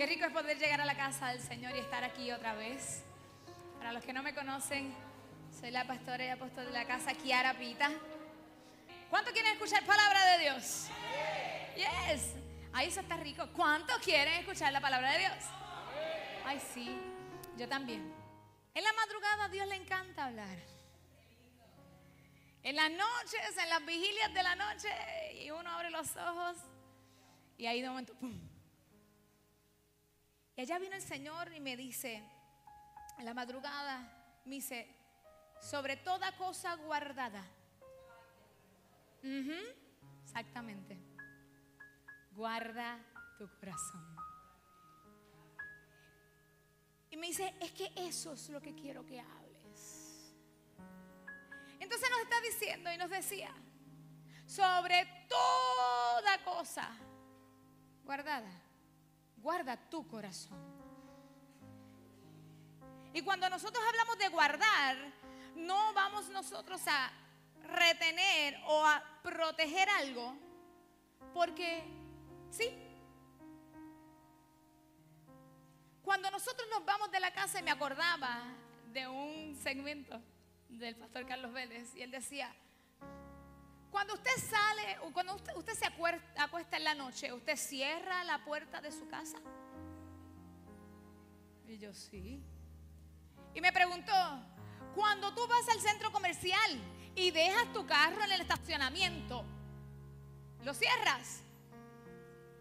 Qué 0.00 0.06
rico 0.06 0.24
es 0.24 0.32
poder 0.32 0.58
llegar 0.58 0.80
a 0.80 0.86
la 0.86 0.96
casa 0.96 1.28
del 1.28 1.42
Señor 1.42 1.76
y 1.76 1.78
estar 1.78 2.02
aquí 2.02 2.32
otra 2.32 2.54
vez. 2.54 3.04
Para 3.76 3.92
los 3.92 4.02
que 4.02 4.14
no 4.14 4.22
me 4.22 4.34
conocen, 4.34 4.94
soy 5.60 5.70
la 5.70 5.86
pastora 5.86 6.24
y 6.24 6.28
apóstol 6.30 6.64
de 6.64 6.72
la 6.72 6.86
casa, 6.86 7.12
Kiara 7.12 7.52
Pita. 7.58 7.90
¿Cuánto 9.10 9.30
quieren 9.30 9.52
escuchar 9.52 9.84
palabra 9.84 10.24
de 10.24 10.38
Dios? 10.38 10.86
Yes. 11.76 12.34
Ahí 12.72 12.88
eso 12.88 13.00
está 13.00 13.18
rico. 13.18 13.46
¿Cuánto 13.52 13.92
quieren 14.02 14.40
escuchar 14.40 14.72
la 14.72 14.80
palabra 14.80 15.12
de 15.12 15.18
Dios? 15.18 15.34
Ay, 16.46 16.58
sí. 16.72 16.98
Yo 17.58 17.68
también. 17.68 18.10
En 18.72 18.82
la 18.82 18.94
madrugada 18.94 19.44
a 19.44 19.48
Dios 19.50 19.68
le 19.68 19.76
encanta 19.76 20.24
hablar. 20.24 20.58
En 22.62 22.74
las 22.74 22.90
noches, 22.90 23.54
en 23.62 23.68
las 23.68 23.84
vigilias 23.84 24.32
de 24.32 24.42
la 24.42 24.54
noche, 24.54 24.88
y 25.42 25.50
uno 25.50 25.68
abre 25.68 25.90
los 25.90 26.16
ojos 26.16 26.56
y 27.58 27.66
ahí 27.66 27.82
de 27.82 27.90
momento, 27.90 28.14
¡pum! 28.14 28.49
Y 30.60 30.62
allá 30.62 30.78
vino 30.78 30.94
el 30.94 31.00
Señor 31.00 31.50
y 31.54 31.58
me 31.58 31.74
dice, 31.74 32.22
en 33.16 33.24
la 33.24 33.32
madrugada, 33.32 34.42
me 34.44 34.56
dice, 34.56 34.94
sobre 35.58 35.96
toda 35.96 36.36
cosa 36.36 36.74
guardada. 36.74 37.42
exactamente. 40.22 40.98
Guarda 42.32 42.98
tu 43.38 43.48
corazón. 43.58 44.04
Y 47.08 47.16
me 47.16 47.28
dice, 47.28 47.54
es 47.58 47.72
que 47.72 47.90
eso 47.96 48.34
es 48.34 48.50
lo 48.50 48.60
que 48.60 48.74
quiero 48.74 49.06
que 49.06 49.18
hables. 49.18 50.34
Entonces 51.78 52.10
nos 52.10 52.20
está 52.20 52.38
diciendo 52.42 52.92
y 52.92 52.98
nos 52.98 53.08
decía, 53.08 53.54
sobre 54.44 55.26
toda 55.26 56.44
cosa 56.44 56.90
guardada, 58.04 58.69
guarda 59.42 59.76
tu 59.76 60.06
corazón. 60.06 60.58
Y 63.12 63.22
cuando 63.22 63.48
nosotros 63.50 63.82
hablamos 63.88 64.18
de 64.18 64.28
guardar, 64.28 64.96
no 65.56 65.92
vamos 65.94 66.28
nosotros 66.28 66.80
a 66.86 67.10
retener 67.62 68.56
o 68.66 68.84
a 68.84 69.02
proteger 69.22 69.88
algo, 69.88 70.34
porque 71.34 71.82
sí. 72.50 72.70
Cuando 76.02 76.30
nosotros 76.30 76.68
nos 76.70 76.84
vamos 76.84 77.10
de 77.10 77.20
la 77.20 77.32
casa, 77.32 77.60
y 77.60 77.62
me 77.62 77.70
acordaba 77.70 78.42
de 78.92 79.06
un 79.08 79.56
segmento 79.56 80.20
del 80.68 80.96
pastor 80.96 81.26
Carlos 81.26 81.52
Vélez, 81.52 81.94
y 81.96 82.02
él 82.02 82.10
decía, 82.10 82.54
cuando 83.90 84.14
usted 84.14 84.30
sale 84.48 84.90
cuando 85.12 85.34
usted, 85.34 85.74
se 85.74 85.86
acuesta, 85.86 86.76
en 86.76 86.84
la 86.84 86.94
noche, 86.94 87.32
¿usted 87.32 87.56
cierra 87.56 88.24
la 88.24 88.42
puerta 88.44 88.80
de 88.80 88.90
su 88.90 89.08
casa? 89.08 89.38
Y 91.66 91.78
yo 91.78 91.92
sí. 91.92 92.42
Y 93.54 93.60
me 93.60 93.72
preguntó, 93.72 94.12
cuando 94.94 95.34
tú 95.34 95.46
vas 95.46 95.68
al 95.68 95.80
centro 95.80 96.10
comercial 96.12 96.80
y 97.14 97.30
dejas 97.30 97.72
tu 97.72 97.86
carro 97.86 98.22
en 98.22 98.32
el 98.32 98.40
estacionamiento, 98.40 99.44
¿lo 100.64 100.74
cierras? 100.74 101.42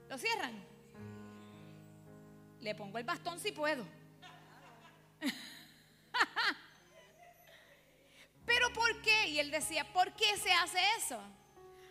¿Lo 0.10 0.18
cierran? 0.18 0.54
Le 2.60 2.76
pongo 2.76 2.98
el 2.98 3.06
bastón 3.06 3.40
si 3.40 3.52
puedo. 3.52 3.86
¿Pero 9.00 9.02
por 9.02 9.02
qué? 9.02 9.28
Y 9.30 9.39
él 9.39 9.52
decía, 9.52 9.83
¿por 9.94 10.11
qué 10.14 10.38
se 10.38 10.52
hace 10.52 10.80
eso? 10.97 11.19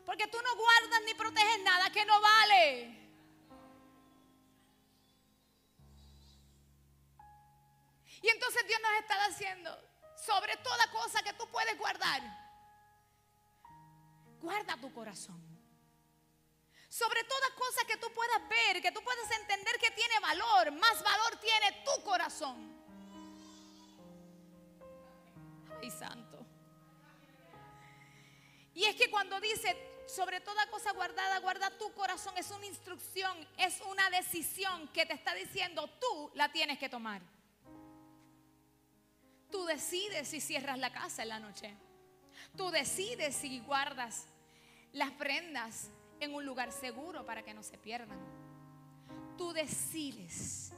Porque 0.04 0.26
tú 0.26 0.38
no 0.42 0.56
guardas 0.56 1.02
ni 1.06 1.14
proteges 1.14 1.62
nada 1.62 1.90
que 1.90 2.04
no 2.04 2.20
vale. 2.20 2.98
Y 8.20 8.28
entonces 8.28 8.66
Dios 8.66 8.80
nos 8.80 8.92
está 9.00 9.28
diciendo, 9.28 9.78
sobre 10.26 10.56
toda 10.56 10.90
cosa 10.90 11.22
que 11.22 11.32
tú 11.34 11.48
puedes 11.50 11.78
guardar, 11.78 12.20
guarda 14.40 14.76
tu 14.80 14.92
corazón. 14.92 15.40
Sobre 16.88 17.22
toda 17.24 17.54
cosa 17.54 17.86
que 17.86 17.96
tú 17.98 18.10
puedas 18.12 18.48
ver, 18.48 18.82
que 18.82 18.90
tú 18.90 19.02
puedas 19.02 19.30
entender 19.30 19.78
que 19.78 19.90
tiene 19.90 20.18
valor, 20.20 20.72
más 20.72 21.02
valor 21.02 21.36
tiene 21.36 21.84
tu 21.84 22.02
corazón. 22.02 22.76
Ay, 25.80 25.90
santo. 25.90 26.27
Y 28.78 28.84
es 28.84 28.94
que 28.94 29.10
cuando 29.10 29.40
dice, 29.40 29.76
sobre 30.06 30.40
toda 30.40 30.64
cosa 30.70 30.92
guardada, 30.92 31.40
guarda 31.40 31.68
tu 31.78 31.92
corazón, 31.94 32.32
es 32.38 32.48
una 32.52 32.64
instrucción, 32.64 33.36
es 33.56 33.80
una 33.80 34.08
decisión 34.10 34.86
que 34.92 35.04
te 35.04 35.14
está 35.14 35.34
diciendo, 35.34 35.90
tú 36.00 36.30
la 36.34 36.52
tienes 36.52 36.78
que 36.78 36.88
tomar. 36.88 37.20
Tú 39.50 39.64
decides 39.64 40.28
si 40.28 40.40
cierras 40.40 40.78
la 40.78 40.92
casa 40.92 41.24
en 41.24 41.30
la 41.30 41.40
noche. 41.40 41.74
Tú 42.56 42.70
decides 42.70 43.34
si 43.34 43.58
guardas 43.58 44.26
las 44.92 45.10
prendas 45.10 45.90
en 46.20 46.32
un 46.32 46.46
lugar 46.46 46.70
seguro 46.70 47.26
para 47.26 47.42
que 47.42 47.54
no 47.54 47.64
se 47.64 47.78
pierdan. 47.78 48.20
Tú 49.36 49.52
decides. 49.52 50.72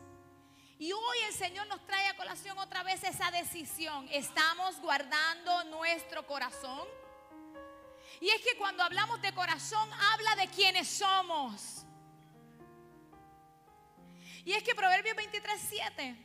Y 0.79 0.91
hoy 0.91 1.19
el 1.29 1.35
Señor 1.35 1.67
nos 1.67 1.85
trae 1.85 2.07
a 2.07 2.17
colación 2.17 2.57
otra 2.57 2.83
vez 2.83 3.05
esa 3.05 3.31
decisión. 3.31 4.09
¿Estamos 4.11 4.81
guardando 4.81 5.65
nuestro 5.65 6.27
corazón? 6.27 6.89
Y 8.21 8.29
es 8.29 8.43
que 8.43 8.57
cuando 8.59 8.83
hablamos 8.83 9.21
de 9.23 9.33
corazón, 9.33 9.89
habla 10.13 10.37
de 10.37 10.49
quienes 10.49 10.89
somos. 10.89 11.85
Y 14.45 14.53
es 14.53 14.63
que 14.63 14.75
Proverbios 14.75 15.17
23, 15.17 15.61
7 15.69 16.17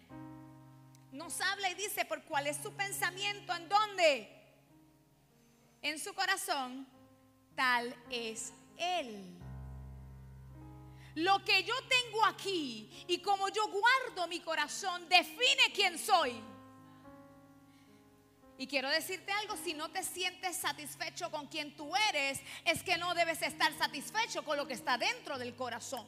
nos 1.11 1.39
habla 1.39 1.69
y 1.69 1.75
dice 1.75 2.03
por 2.03 2.23
cuál 2.23 2.47
es 2.47 2.57
su 2.57 2.73
pensamiento, 2.73 3.56
en 3.56 3.69
dónde, 3.69 4.29
en 5.81 5.97
su 6.00 6.13
corazón, 6.13 6.85
tal 7.56 7.95
es 8.09 8.51
Él. 8.77 9.38
Lo 11.16 11.44
que 11.45 11.63
yo 11.63 11.73
tengo 11.88 12.25
aquí 12.25 13.06
y 13.07 13.19
como 13.19 13.47
yo 13.47 13.69
guardo 13.69 14.27
mi 14.27 14.41
corazón 14.41 15.07
define 15.07 15.72
quién 15.73 15.97
soy. 15.97 16.33
Y 18.57 18.67
quiero 18.67 18.89
decirte 18.89 19.31
algo, 19.33 19.57
si 19.57 19.73
no 19.73 19.89
te 19.91 20.01
sientes 20.03 20.55
satisfecho 20.55 21.29
con 21.29 21.47
quien 21.47 21.75
tú 21.75 21.93
eres, 22.09 22.39
es 22.63 22.83
que 22.83 22.97
no 22.97 23.13
debes 23.13 23.41
estar 23.41 23.73
satisfecho 23.77 24.45
con 24.45 24.55
lo 24.55 24.66
que 24.66 24.73
está 24.73 24.97
dentro 24.97 25.38
del 25.38 25.55
corazón. 25.55 26.07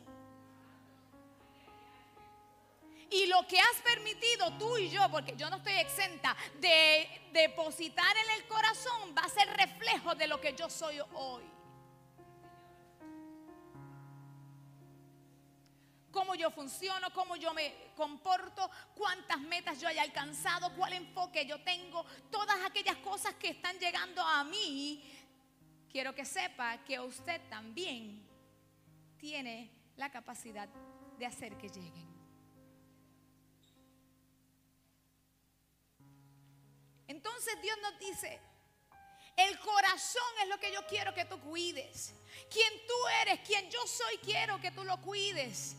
Y 3.09 3.25
lo 3.27 3.45
que 3.47 3.59
has 3.59 3.81
permitido 3.83 4.57
tú 4.57 4.77
y 4.77 4.89
yo, 4.89 5.09
porque 5.09 5.35
yo 5.35 5.49
no 5.49 5.57
estoy 5.57 5.73
exenta 5.73 6.35
de 6.59 7.07
depositar 7.31 8.15
en 8.17 8.41
el 8.41 8.47
corazón, 8.47 9.13
va 9.17 9.23
a 9.23 9.29
ser 9.29 9.47
reflejo 9.55 10.15
de 10.15 10.27
lo 10.27 10.39
que 10.39 10.53
yo 10.53 10.69
soy 10.69 10.99
hoy. 11.13 11.43
Cómo 16.17 16.33
yo 16.33 16.49
funciono, 16.49 17.13
cómo 17.13 17.35
yo 17.35 17.53
me 17.53 17.91
comporto, 17.95 18.71
cuántas 18.95 19.39
metas 19.39 19.79
yo 19.79 19.87
haya 19.87 20.01
alcanzado, 20.01 20.73
cuál 20.75 20.93
enfoque 20.93 21.45
yo 21.45 21.61
tengo, 21.61 22.03
todas 22.31 22.57
aquellas 22.65 22.97
cosas 22.97 23.35
que 23.35 23.49
están 23.49 23.77
llegando 23.77 24.23
a 24.23 24.43
mí, 24.43 25.03
quiero 25.91 26.15
que 26.15 26.25
sepa 26.25 26.83
que 26.83 26.99
usted 26.99 27.39
también 27.49 28.27
tiene 29.19 29.69
la 29.95 30.09
capacidad 30.09 30.67
de 31.19 31.25
hacer 31.27 31.55
que 31.55 31.69
lleguen. 31.69 32.07
Entonces 37.07 37.61
Dios 37.61 37.77
nos 37.79 37.99
dice, 37.99 38.41
el 39.35 39.59
corazón 39.59 40.31
es 40.41 40.49
lo 40.49 40.59
que 40.59 40.73
yo 40.73 40.83
quiero 40.87 41.13
que 41.13 41.25
tú 41.25 41.39
cuides. 41.41 42.15
Quien 42.49 42.73
tú 42.87 43.07
eres, 43.21 43.39
quien 43.41 43.69
yo 43.69 43.85
soy, 43.85 44.17
quiero 44.17 44.59
que 44.59 44.71
tú 44.71 44.83
lo 44.83 44.99
cuides. 44.99 45.75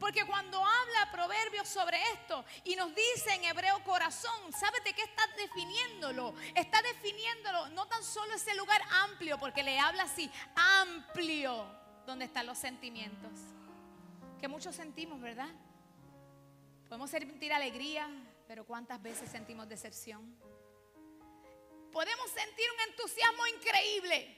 Porque 0.00 0.24
cuando 0.24 0.56
habla 0.56 1.12
Proverbios 1.12 1.68
sobre 1.68 2.00
esto 2.14 2.42
y 2.64 2.74
nos 2.74 2.92
dice 2.94 3.34
en 3.34 3.44
hebreo 3.44 3.84
corazón, 3.84 4.50
¿sabes 4.50 4.82
de 4.82 4.94
qué 4.94 5.02
está 5.02 5.22
definiéndolo? 5.36 6.34
Está 6.54 6.80
definiéndolo 6.80 7.68
no 7.68 7.86
tan 7.86 8.02
solo 8.02 8.34
ese 8.34 8.54
lugar 8.54 8.80
amplio, 9.04 9.38
porque 9.38 9.62
le 9.62 9.78
habla 9.78 10.04
así, 10.04 10.30
amplio, 10.56 11.66
donde 12.06 12.24
están 12.24 12.46
los 12.46 12.56
sentimientos. 12.56 13.30
Que 14.40 14.48
muchos 14.48 14.74
sentimos, 14.74 15.20
¿verdad? 15.20 15.50
Podemos 16.88 17.10
sentir 17.10 17.52
alegría, 17.52 18.08
pero 18.48 18.64
¿cuántas 18.64 19.02
veces 19.02 19.30
sentimos 19.30 19.68
decepción? 19.68 20.34
Podemos 21.92 22.30
sentir 22.30 22.64
un 22.74 22.90
entusiasmo 22.90 23.46
increíble, 23.48 24.36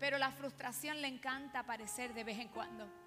pero 0.00 0.18
la 0.18 0.32
frustración 0.32 1.00
le 1.00 1.06
encanta 1.06 1.60
aparecer 1.60 2.12
de 2.12 2.24
vez 2.24 2.40
en 2.40 2.48
cuando. 2.48 3.05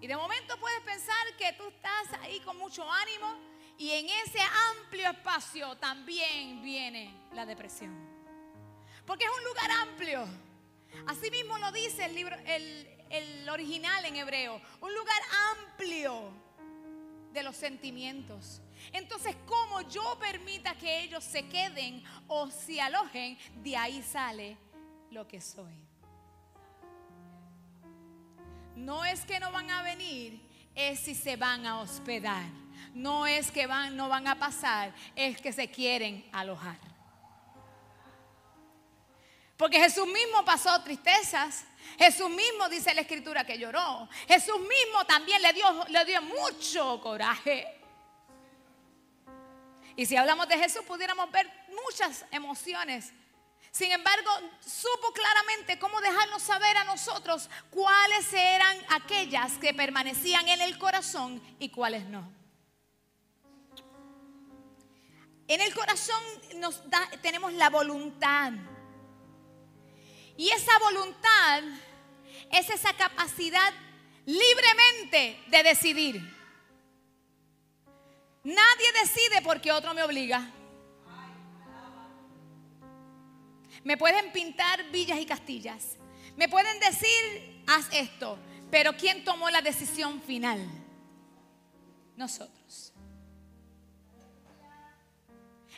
Y 0.00 0.06
de 0.06 0.16
momento 0.16 0.58
puedes 0.60 0.80
pensar 0.80 1.36
que 1.38 1.52
tú 1.54 1.68
estás 1.68 2.20
ahí 2.20 2.40
con 2.40 2.56
mucho 2.58 2.90
ánimo 2.90 3.38
y 3.78 3.90
en 3.90 4.06
ese 4.06 4.40
amplio 4.70 5.10
espacio 5.10 5.76
también 5.76 6.62
viene 6.62 7.28
la 7.32 7.46
depresión. 7.46 7.94
Porque 9.06 9.24
es 9.24 9.30
un 9.30 9.44
lugar 9.44 9.70
amplio. 9.88 10.26
Así 11.06 11.30
mismo 11.30 11.58
lo 11.58 11.72
dice 11.72 12.04
el 12.06 12.14
libro, 12.14 12.36
el, 12.46 13.48
original 13.48 14.04
en 14.04 14.16
hebreo. 14.16 14.60
Un 14.80 14.94
lugar 14.94 15.20
amplio 15.52 16.46
los 17.42 17.56
sentimientos. 17.56 18.60
Entonces, 18.92 19.36
como 19.46 19.82
yo 19.82 20.18
permita 20.18 20.74
que 20.76 21.02
ellos 21.02 21.24
se 21.24 21.48
queden 21.48 22.02
o 22.28 22.50
se 22.50 22.80
alojen, 22.80 23.38
de 23.62 23.76
ahí 23.76 24.02
sale 24.02 24.56
lo 25.10 25.26
que 25.26 25.40
soy. 25.40 25.85
No 28.76 29.04
es 29.04 29.24
que 29.24 29.40
no 29.40 29.50
van 29.50 29.70
a 29.70 29.82
venir, 29.82 30.40
es 30.74 31.00
si 31.00 31.14
se 31.14 31.36
van 31.36 31.66
a 31.66 31.80
hospedar. 31.80 32.44
No 32.94 33.26
es 33.26 33.50
que 33.50 33.66
van, 33.66 33.96
no 33.96 34.08
van 34.08 34.26
a 34.28 34.38
pasar, 34.38 34.94
es 35.14 35.40
que 35.40 35.52
se 35.52 35.68
quieren 35.68 36.24
alojar. 36.32 36.78
Porque 39.56 39.80
Jesús 39.80 40.06
mismo 40.06 40.44
pasó 40.44 40.82
tristezas. 40.82 41.64
Jesús 41.98 42.28
mismo 42.28 42.68
dice 42.68 42.94
la 42.94 43.00
escritura 43.00 43.44
que 43.44 43.58
lloró. 43.58 44.08
Jesús 44.28 44.60
mismo 44.60 45.04
también 45.06 45.40
le 45.40 45.52
dio, 45.54 45.84
le 45.88 46.04
dio 46.04 46.20
mucho 46.22 47.00
coraje. 47.00 47.66
Y 49.96 50.04
si 50.04 50.14
hablamos 50.16 50.46
de 50.48 50.58
Jesús, 50.58 50.82
pudiéramos 50.86 51.30
ver 51.30 51.50
muchas 51.68 52.26
emociones. 52.30 53.14
Sin 53.76 53.92
embargo, 53.92 54.30
supo 54.66 55.12
claramente 55.12 55.78
cómo 55.78 56.00
dejarnos 56.00 56.42
saber 56.42 56.78
a 56.78 56.84
nosotros 56.84 57.50
cuáles 57.68 58.32
eran 58.32 58.74
aquellas 58.88 59.58
que 59.58 59.74
permanecían 59.74 60.48
en 60.48 60.62
el 60.62 60.78
corazón 60.78 61.42
y 61.58 61.68
cuáles 61.68 62.06
no. 62.06 62.26
En 65.46 65.60
el 65.60 65.74
corazón 65.74 66.22
tenemos 67.20 67.52
la 67.52 67.68
voluntad. 67.68 68.52
Y 70.38 70.48
esa 70.48 70.78
voluntad 70.78 71.62
es 72.52 72.70
esa 72.70 72.94
capacidad 72.94 73.74
libremente 74.24 75.38
de 75.48 75.62
decidir. 75.62 76.22
Nadie 78.42 78.92
decide 79.02 79.42
porque 79.42 79.70
otro 79.70 79.92
me 79.92 80.02
obliga. 80.02 80.50
Me 83.86 83.96
pueden 83.96 84.32
pintar 84.32 84.82
villas 84.90 85.20
y 85.20 85.26
castillas. 85.26 85.96
Me 86.36 86.48
pueden 86.48 86.80
decir, 86.80 87.62
haz 87.68 87.86
esto. 87.92 88.36
Pero 88.68 88.96
¿quién 88.96 89.24
tomó 89.24 89.48
la 89.48 89.62
decisión 89.62 90.20
final? 90.22 90.58
Nosotros. 92.16 92.92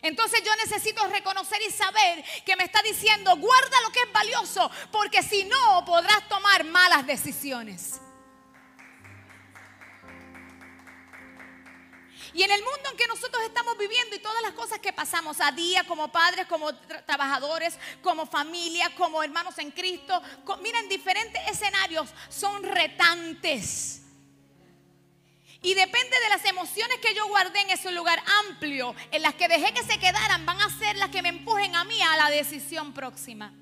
Entonces 0.01 0.43
yo 0.43 0.57
necesito 0.57 1.07
reconocer 1.09 1.61
y 1.69 1.71
saber 1.71 2.25
que 2.47 2.57
me 2.57 2.65
está 2.65 2.81
diciendo, 2.81 3.37
guarda 3.37 3.83
lo 3.83 3.91
que 3.93 4.01
es 4.01 4.11
valioso, 4.11 4.71
porque 4.91 5.23
si 5.23 5.45
no 5.45 5.85
podrás 5.85 6.27
tomar 6.31 6.65
malas 6.65 7.07
decisiones. 7.07 8.01
Y 12.35 12.43
en 12.43 12.51
el 12.51 12.63
mundo 12.63 12.91
en 12.91 12.97
que 12.97 13.07
nosotros 13.07 13.43
estamos 13.45 13.77
viviendo 13.79 14.15
y 14.15 14.19
todas 14.19 14.43
las 14.43 14.53
cosas 14.53 14.79
que 14.81 14.93
pasamos 14.93 15.41
a 15.41 15.51
día 15.53 15.85
como 15.85 16.13
padres, 16.13 16.47
como 16.47 16.75
trabajadores, 16.75 17.79
como 18.03 18.27
familia, 18.27 18.95
como 18.97 19.23
hermanos 19.23 19.57
en 19.59 19.71
Cristo, 19.71 20.21
miren, 20.61 20.89
diferentes 20.89 21.41
escenarios 21.49 22.11
son 22.29 22.63
retantes. 22.63 24.03
Y 25.61 25.75
depende 25.75 26.21
de 26.21 26.29
las 26.29 26.45
emociones 26.45 26.99
que 26.99 27.15
yo 27.15 27.27
guardé 27.27 27.61
en 27.63 27.71
ese 27.71 27.91
lugar 27.91 28.23
amplio, 28.47 28.95
en 29.11 29.23
las 29.23 29.35
que 29.35 29.49
dejé 29.49 29.73
que 29.73 29.83
se 29.83 29.99
quedaran, 29.99 30.47
van 30.47 30.61
a 30.61 30.79
ser 30.79 30.97
las 30.97 31.09
que 31.09 31.23
me 31.23 31.31
empujen 31.31 31.75
a 31.75 31.85
mí 31.85 32.01
a 32.01 32.17
la 32.17 32.31
decisión 32.31 32.93
próxima. 32.93 33.53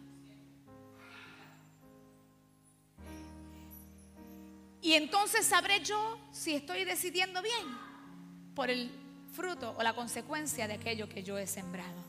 Y 4.83 4.95
entonces 4.95 5.47
sabré 5.47 5.81
yo 5.81 6.21
si 6.33 6.55
estoy 6.55 6.85
decidiendo 6.85 7.41
bien 7.43 7.86
por 8.57 8.71
el 8.71 8.91
fruto 9.35 9.77
o 9.79 9.83
la 9.83 9.93
consecuencia 9.93 10.67
de 10.67 10.75
aquello 10.75 11.09
que 11.09 11.23
yo 11.23 11.39
he 11.39 11.47
sembrado. 11.47 12.05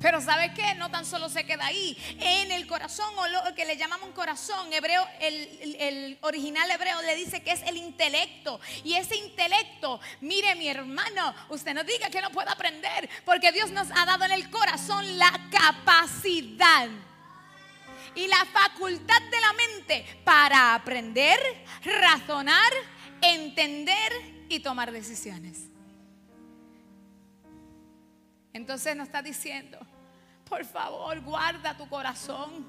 Pero 0.00 0.20
¿sabe 0.20 0.54
qué? 0.54 0.74
No 0.76 0.90
tan 0.90 1.04
solo 1.04 1.28
se 1.28 1.44
queda 1.44 1.66
ahí. 1.66 1.96
En 2.20 2.50
el 2.52 2.66
corazón, 2.66 3.12
o 3.18 3.26
lo 3.28 3.54
que 3.54 3.66
le 3.66 3.76
llamamos 3.76 4.10
corazón, 4.10 4.72
hebreo, 4.72 5.06
el, 5.20 5.76
el, 5.78 6.18
original 6.22 6.70
hebreo 6.70 7.02
le 7.02 7.16
dice 7.16 7.42
que 7.42 7.50
es 7.50 7.62
el 7.62 7.76
intelecto. 7.76 8.60
Y 8.84 8.94
ese 8.94 9.16
intelecto, 9.16 10.00
mire 10.20 10.54
mi 10.54 10.68
hermano, 10.68 11.34
usted 11.50 11.74
no 11.74 11.82
diga 11.84 12.08
que 12.08 12.22
no 12.22 12.30
puede 12.30 12.50
aprender, 12.50 13.10
porque 13.24 13.52
Dios 13.52 13.70
nos 13.72 13.88
ha 13.90 14.06
dado 14.06 14.24
en 14.24 14.32
el 14.32 14.48
corazón 14.48 15.18
la 15.18 15.32
capacidad 15.50 16.88
y 18.14 18.28
la 18.28 18.44
facultad 18.46 19.22
de 19.22 19.40
la 19.40 19.52
mente 19.52 20.20
para 20.24 20.74
aprender, 20.74 21.38
razonar, 21.82 22.72
entender 23.20 24.41
y 24.48 24.60
tomar 24.60 24.92
decisiones. 24.92 25.68
Entonces 28.52 28.94
nos 28.96 29.06
está 29.06 29.22
diciendo, 29.22 29.78
por 30.48 30.64
favor, 30.64 31.20
guarda 31.20 31.76
tu 31.76 31.88
corazón, 31.88 32.66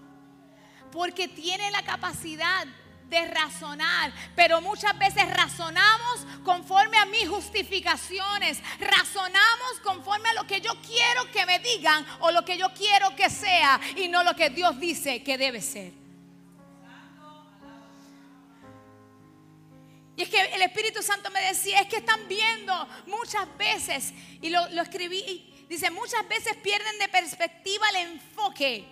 porque 0.91 1.27
tiene 1.27 1.69
la 1.71 1.83
capacidad 1.83 2.65
de 3.09 3.25
razonar, 3.27 4.11
pero 4.35 4.61
muchas 4.61 4.97
veces 4.97 5.29
razonamos 5.35 6.25
conforme 6.43 6.97
a 6.97 7.05
mis 7.05 7.27
justificaciones, 7.27 8.59
razonamos 8.79 9.79
conforme 9.83 10.29
a 10.29 10.33
lo 10.33 10.47
que 10.47 10.61
yo 10.61 10.71
quiero 10.81 11.29
que 11.31 11.45
me 11.45 11.59
digan 11.59 12.05
o 12.21 12.31
lo 12.31 12.43
que 12.45 12.57
yo 12.57 12.73
quiero 12.73 13.15
que 13.15 13.29
sea 13.29 13.79
y 13.97 14.07
no 14.07 14.23
lo 14.23 14.35
que 14.35 14.49
Dios 14.49 14.79
dice 14.79 15.21
que 15.21 15.37
debe 15.37 15.61
ser. 15.61 16.02
Y 20.15 20.21
es 20.21 20.29
que 20.29 20.39
el 20.39 20.61
Espíritu 20.61 21.01
Santo 21.01 21.31
me 21.31 21.41
decía, 21.41 21.79
es 21.79 21.87
que 21.87 21.97
están 21.97 22.27
viendo 22.27 22.87
muchas 23.07 23.47
veces, 23.57 24.13
y 24.41 24.49
lo, 24.49 24.65
escribí, 24.81 25.65
dice, 25.67 25.89
muchas 25.89 26.27
veces 26.27 26.55
pierden 26.57 26.99
de 26.99 27.07
perspectiva 27.07 27.89
el 27.89 28.11
enfoque 28.11 28.85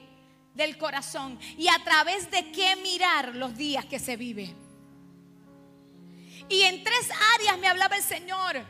del 0.55 0.77
corazón 0.77 1.39
y 1.57 1.67
a 1.67 1.83
través 1.83 2.29
de 2.31 2.51
qué 2.51 2.75
mirar 2.77 3.35
los 3.35 3.55
días 3.55 3.85
que 3.85 3.99
se 3.99 4.17
vive. 4.17 4.53
Y 6.49 6.63
en 6.63 6.83
tres 6.83 7.09
áreas 7.35 7.57
me 7.59 7.67
hablaba 7.67 7.95
el 7.95 8.03
Señor, 8.03 8.65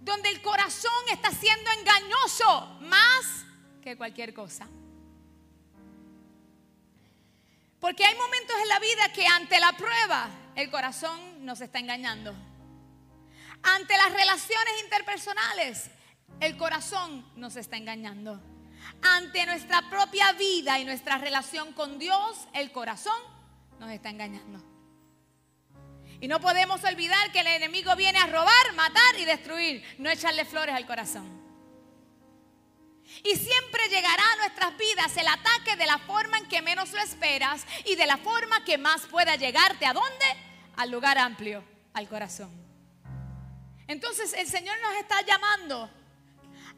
donde 0.00 0.28
el 0.28 0.42
corazón 0.42 0.92
está 1.10 1.30
siendo 1.30 1.70
engañoso 1.70 2.78
más 2.82 3.46
que 3.82 3.96
cualquier 3.96 4.34
cosa. 4.34 4.68
Porque 7.80 8.04
hay 8.04 8.14
momentos 8.14 8.56
en 8.62 8.68
la 8.68 8.78
vida 8.78 9.12
que 9.12 9.26
ante 9.26 9.58
la 9.58 9.72
prueba 9.72 10.30
el 10.56 10.70
corazón 10.70 11.44
nos 11.44 11.60
está 11.60 11.78
engañando. 11.78 12.34
Ante 13.62 13.96
las 13.96 14.12
relaciones 14.12 14.74
interpersonales, 14.84 15.90
el 16.40 16.56
corazón 16.56 17.26
nos 17.36 17.56
está 17.56 17.76
engañando. 17.76 18.40
Ante 19.02 19.46
nuestra 19.46 19.88
propia 19.88 20.32
vida 20.32 20.78
y 20.78 20.84
nuestra 20.84 21.18
relación 21.18 21.72
con 21.72 21.98
Dios, 21.98 22.48
el 22.52 22.72
corazón 22.72 23.18
nos 23.80 23.90
está 23.90 24.10
engañando. 24.10 24.62
Y 26.20 26.28
no 26.28 26.40
podemos 26.40 26.82
olvidar 26.84 27.32
que 27.32 27.40
el 27.40 27.46
enemigo 27.48 27.96
viene 27.96 28.18
a 28.18 28.26
robar, 28.26 28.72
matar 28.76 29.18
y 29.18 29.24
destruir, 29.24 29.84
no 29.98 30.10
echarle 30.10 30.44
flores 30.44 30.74
al 30.74 30.86
corazón. 30.86 31.43
Y 33.22 33.36
siempre 33.36 33.88
llegará 33.88 34.22
a 34.32 34.36
nuestras 34.36 34.76
vidas 34.76 35.16
el 35.16 35.26
ataque 35.28 35.76
de 35.76 35.86
la 35.86 35.98
forma 35.98 36.38
en 36.38 36.48
que 36.48 36.62
menos 36.62 36.92
lo 36.92 37.00
esperas 37.00 37.64
y 37.84 37.94
de 37.94 38.06
la 38.06 38.16
forma 38.16 38.64
que 38.64 38.78
más 38.78 39.02
pueda 39.02 39.36
llegarte. 39.36 39.86
¿A 39.86 39.92
dónde? 39.92 40.24
Al 40.76 40.90
lugar 40.90 41.18
amplio, 41.18 41.64
al 41.92 42.08
corazón. 42.08 42.50
Entonces 43.86 44.32
el 44.34 44.48
Señor 44.48 44.76
nos 44.80 44.94
está 44.96 45.22
llamando 45.22 45.90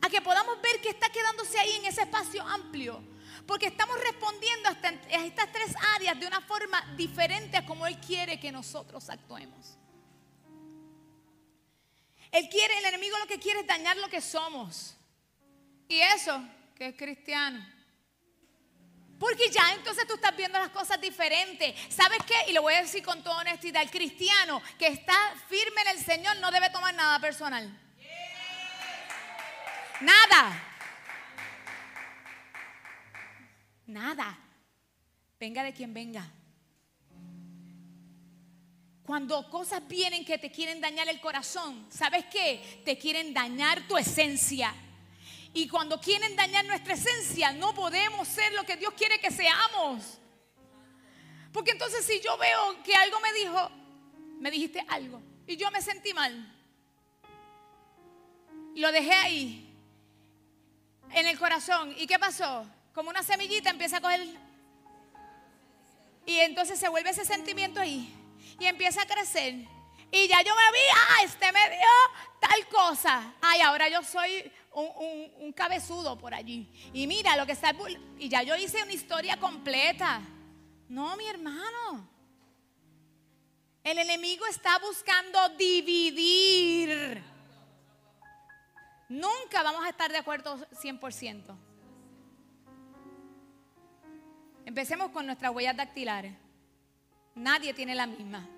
a 0.03 0.09
que 0.11 0.21
podamos 0.21 0.61
ver 0.61 0.81
que 0.81 0.91
está 0.91 1.09
quedándose 1.09 1.59
ahí 1.59 1.73
en 1.77 1.87
ese 1.87 2.03
espacio 2.03 2.43
amplio. 2.43 3.03
Porque 3.47 3.67
estamos 3.67 3.97
respondiendo 4.01 4.69
a 4.69 5.25
estas 5.25 5.53
tres 5.53 5.75
áreas 5.95 6.19
de 6.19 6.27
una 6.27 6.41
forma 6.41 6.81
diferente 6.97 7.57
a 7.57 7.65
como 7.65 7.87
Él 7.87 7.99
quiere 7.99 8.41
que 8.41 8.51
nosotros 8.51 9.09
actuemos. 9.09 9.77
Él 12.33 12.49
quiere, 12.49 12.79
el 12.79 12.87
enemigo 12.87 13.17
lo 13.19 13.27
que 13.27 13.39
quiere 13.39 13.61
es 13.61 13.67
dañar 13.67 13.97
lo 13.99 14.09
que 14.09 14.21
somos. 14.21 14.96
Y 15.89 16.01
eso, 16.01 16.43
que 16.77 16.89
es 16.89 16.97
cristiano. 16.97 17.65
Porque 19.19 19.51
ya 19.51 19.73
entonces 19.73 20.07
tú 20.07 20.15
estás 20.15 20.37
viendo 20.37 20.59
las 20.59 20.69
cosas 20.71 21.01
diferentes. 21.01 21.75
¿Sabes 21.89 22.19
qué? 22.27 22.51
Y 22.51 22.53
lo 22.53 22.63
voy 22.63 22.75
a 22.75 22.83
decir 22.83 23.03
con 23.03 23.23
toda 23.23 23.39
honestidad. 23.39 23.83
El 23.83 23.91
cristiano 23.91 24.61
que 24.79 24.89
está 24.89 25.15
firme 25.49 25.81
en 25.83 25.97
el 25.97 26.05
Señor 26.05 26.37
no 26.37 26.51
debe 26.51 26.69
tomar 26.71 26.95
nada 26.95 27.19
personal. 27.19 27.81
Nada. 30.01 30.63
Nada. 33.87 34.39
Venga 35.39 35.63
de 35.63 35.73
quien 35.73 35.95
venga. 35.95 36.27
Cuando 39.03 39.49
cosas 39.49 39.87
vienen 39.87 40.25
que 40.25 40.37
te 40.37 40.51
quieren 40.51 40.81
dañar 40.81 41.09
el 41.09 41.21
corazón, 41.21 41.87
¿sabes 41.91 42.25
qué? 42.27 42.83
Te 42.85 42.99
quieren 42.99 43.33
dañar 43.33 43.87
tu 43.87 43.97
esencia. 43.97 44.75
Y 45.57 45.69
cuando 45.69 45.99
quieren 45.99 46.37
dañar 46.37 46.67
nuestra 46.67 46.93
esencia, 46.93 47.51
no 47.55 47.73
podemos 47.73 48.29
ser 48.29 48.53
lo 48.53 48.65
que 48.65 48.77
Dios 48.77 48.93
quiere 48.93 49.19
que 49.19 49.31
seamos. 49.31 50.19
Porque 51.51 51.71
entonces 51.71 52.05
si 52.05 52.21
yo 52.21 52.37
veo 52.37 52.83
que 52.83 52.95
algo 52.95 53.19
me 53.21 53.33
dijo, 53.33 53.71
me 54.39 54.51
dijiste 54.51 54.85
algo 54.87 55.19
y 55.47 55.57
yo 55.57 55.71
me 55.71 55.81
sentí 55.81 56.13
mal, 56.13 56.53
Lo 58.75 58.93
dejé 58.93 59.15
ahí, 59.15 59.75
en 61.13 61.27
el 61.27 61.39
corazón. 61.39 61.95
¿Y 61.97 62.07
qué 62.07 62.19
pasó? 62.19 62.67
Como 62.93 63.09
una 63.09 63.23
semillita 63.23 63.71
empieza 63.71 63.97
a 63.97 64.01
coger... 64.03 64.27
Y 66.27 66.39
entonces 66.41 66.79
se 66.79 66.91
vuelve 66.91 67.09
ese 67.09 67.25
sentimiento 67.25 67.81
ahí. 67.81 68.15
Y 68.61 68.67
empieza 68.67 69.01
a 69.01 69.07
crecer. 69.07 69.55
Y 70.13 70.29
ya 70.29 70.43
yo 70.43 70.55
me 70.55 70.73
vi, 70.73 70.85
ah, 70.95 71.25
este 71.25 71.51
me 71.51 71.71
dio 71.71 71.89
tal 72.41 72.69
cosa. 72.69 73.33
Ay, 73.41 73.63
ahora 73.63 73.89
yo 73.89 74.03
soy 74.03 74.53
un, 74.83 75.33
un 75.39 75.53
cabezudo 75.53 76.19
por 76.19 76.35
allí. 76.35 76.71
Y 76.93 77.07
mira 77.07 77.37
lo 77.37 77.47
que 77.47 77.53
está... 77.53 77.75
Y 78.19 78.29
ya 78.29 78.43
yo 78.43 78.57
hice 78.57 78.83
una 78.83 78.93
historia 78.93 79.39
completa. 79.39 80.21
No, 80.89 81.17
mi 81.17 81.27
hermano. 81.27 82.09
El 83.83 83.99
enemigo 83.99 84.45
está 84.47 84.79
buscando 84.79 85.49
dividir. 85.57 87.23
Nunca 89.09 89.63
vamos 89.63 89.85
a 89.85 89.91
estar 89.91 90.11
de 90.11 90.19
acuerdo 90.19 90.59
100%. 90.71 91.57
Empecemos 94.65 95.11
con 95.11 95.27
nuestras 95.27 95.55
huellas 95.55 95.77
dactilares. 95.77 96.35
Nadie 97.37 97.73
tiene 97.73 97.95
la 97.95 98.07
misma, 98.07 98.49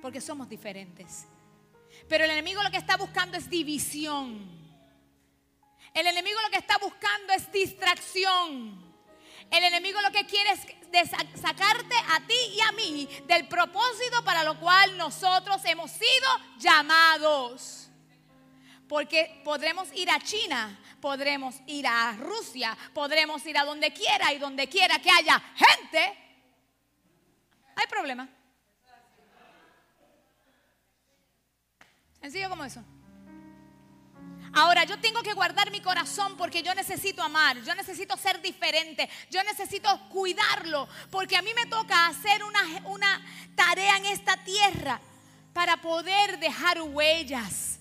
porque 0.00 0.20
somos 0.20 0.48
diferentes. 0.48 1.26
Pero 2.08 2.24
el 2.24 2.30
enemigo 2.30 2.62
lo 2.62 2.70
que 2.70 2.76
está 2.76 2.96
buscando 2.96 3.36
es 3.36 3.50
división. 3.50 4.67
El 5.94 6.06
enemigo 6.06 6.40
lo 6.42 6.50
que 6.50 6.58
está 6.58 6.78
buscando 6.78 7.32
es 7.32 7.50
distracción. 7.50 8.88
El 9.50 9.64
enemigo 9.64 10.00
lo 10.02 10.10
que 10.10 10.26
quiere 10.26 10.50
es 10.50 11.10
sacarte 11.40 11.94
a 12.10 12.20
ti 12.26 12.34
y 12.54 12.60
a 12.60 12.72
mí 12.72 13.08
del 13.26 13.48
propósito 13.48 14.22
para 14.24 14.44
lo 14.44 14.58
cual 14.60 14.96
nosotros 14.96 15.62
hemos 15.64 15.90
sido 15.90 16.28
llamados. 16.58 17.88
Porque 18.88 19.40
podremos 19.44 19.92
ir 19.94 20.10
a 20.10 20.18
China, 20.20 20.78
podremos 21.00 21.56
ir 21.66 21.86
a 21.86 22.12
Rusia, 22.12 22.76
podremos 22.94 23.44
ir 23.46 23.58
a 23.58 23.64
donde 23.64 23.92
quiera 23.92 24.32
y 24.32 24.38
donde 24.38 24.68
quiera 24.68 24.98
que 24.98 25.10
haya 25.10 25.40
gente. 25.56 26.18
Hay 27.76 27.86
problema. 27.86 28.28
Sencillo 32.20 32.48
como 32.50 32.64
eso. 32.64 32.82
Ahora 34.58 34.82
yo 34.82 34.98
tengo 34.98 35.22
que 35.22 35.34
guardar 35.34 35.70
mi 35.70 35.80
corazón 35.80 36.36
porque 36.36 36.64
yo 36.64 36.74
necesito 36.74 37.22
amar, 37.22 37.62
yo 37.62 37.76
necesito 37.76 38.16
ser 38.16 38.42
diferente, 38.42 39.08
yo 39.30 39.40
necesito 39.44 39.88
cuidarlo, 40.08 40.88
porque 41.12 41.36
a 41.36 41.42
mí 41.42 41.54
me 41.54 41.66
toca 41.66 42.08
hacer 42.08 42.42
una, 42.42 42.60
una 42.86 43.24
tarea 43.54 43.98
en 43.98 44.06
esta 44.06 44.36
tierra 44.38 45.00
para 45.52 45.76
poder 45.76 46.40
dejar 46.40 46.82
huellas. 46.82 47.78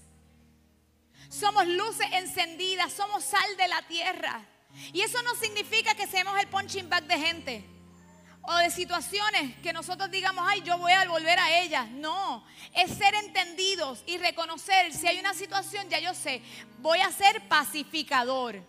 Somos 1.30 1.66
luces 1.66 2.06
encendidas, 2.12 2.94
somos 2.94 3.24
sal 3.24 3.58
de 3.58 3.68
la 3.70 3.82
tierra. 3.88 4.46
Y 4.94 5.02
eso 5.02 5.20
no 5.24 5.34
significa 5.34 5.96
que 5.96 6.06
seamos 6.06 6.40
el 6.40 6.48
punching 6.48 6.88
bag 6.88 7.08
de 7.08 7.18
gente 7.18 7.77
o 8.50 8.56
de 8.58 8.72
situaciones 8.72 9.58
que 9.58 9.74
nosotros 9.74 10.10
digamos, 10.10 10.46
ay, 10.48 10.62
yo 10.62 10.78
voy 10.78 10.94
a 10.94 11.06
volver 11.06 11.38
a 11.38 11.60
ellas. 11.60 11.90
No, 11.90 12.46
es 12.74 12.92
ser 12.98 13.14
entendidos 13.16 14.04
y 14.06 14.18
reconocer 14.18 14.94
si 14.94 15.06
hay 15.06 15.20
una 15.20 15.34
situación, 15.34 15.90
ya 15.90 16.00
yo 16.00 16.14
sé, 16.14 16.42
voy 16.80 17.00
a 17.02 17.12
ser 17.12 17.46
pacificador. 17.50 18.64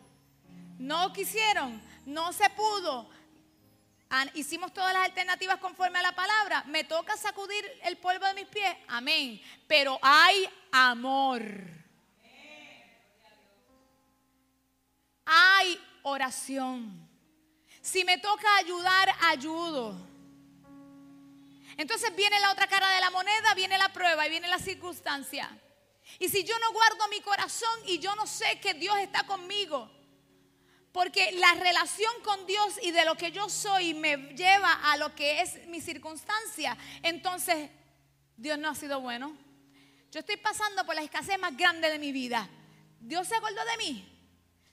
No 0.78 1.12
quisieron, 1.12 1.80
no 2.04 2.32
se 2.32 2.50
pudo. 2.50 3.08
Hicimos 4.34 4.72
todas 4.72 4.92
las 4.92 5.04
alternativas 5.04 5.58
conforme 5.58 6.00
a 6.00 6.02
la 6.02 6.12
palabra. 6.12 6.64
Me 6.66 6.82
toca 6.82 7.16
sacudir 7.16 7.64
el 7.84 7.98
polvo 7.98 8.26
de 8.26 8.34
mis 8.34 8.46
pies. 8.46 8.76
Amén. 8.88 9.40
Pero 9.68 9.96
hay 10.02 10.48
amor. 10.72 11.42
Hay 15.24 15.78
oración. 16.02 17.07
Si 17.90 18.04
me 18.04 18.18
toca 18.18 18.46
ayudar, 18.56 19.08
ayudo. 19.20 19.96
Entonces 21.78 22.14
viene 22.14 22.38
la 22.38 22.52
otra 22.52 22.66
cara 22.66 22.86
de 22.90 23.00
la 23.00 23.08
moneda, 23.08 23.54
viene 23.54 23.78
la 23.78 23.90
prueba 23.90 24.26
y 24.26 24.30
viene 24.30 24.46
la 24.46 24.58
circunstancia. 24.58 25.48
Y 26.18 26.28
si 26.28 26.44
yo 26.44 26.58
no 26.58 26.70
guardo 26.72 27.08
mi 27.08 27.22
corazón 27.22 27.70
y 27.86 27.98
yo 27.98 28.14
no 28.14 28.26
sé 28.26 28.60
que 28.60 28.74
Dios 28.74 28.94
está 28.98 29.24
conmigo, 29.24 29.90
porque 30.92 31.32
la 31.32 31.54
relación 31.54 32.12
con 32.24 32.44
Dios 32.44 32.78
y 32.82 32.90
de 32.90 33.06
lo 33.06 33.14
que 33.14 33.32
yo 33.32 33.48
soy 33.48 33.94
me 33.94 34.18
lleva 34.34 34.70
a 34.92 34.98
lo 34.98 35.14
que 35.14 35.40
es 35.40 35.66
mi 35.68 35.80
circunstancia, 35.80 36.76
entonces 37.02 37.70
Dios 38.36 38.58
no 38.58 38.68
ha 38.68 38.74
sido 38.74 39.00
bueno. 39.00 39.34
Yo 40.10 40.20
estoy 40.20 40.36
pasando 40.36 40.84
por 40.84 40.94
la 40.94 41.02
escasez 41.02 41.38
más 41.38 41.56
grande 41.56 41.88
de 41.88 41.98
mi 41.98 42.12
vida. 42.12 42.50
Dios 43.00 43.28
se 43.28 43.36
acordó 43.36 43.64
de 43.64 43.76
mí. 43.78 44.06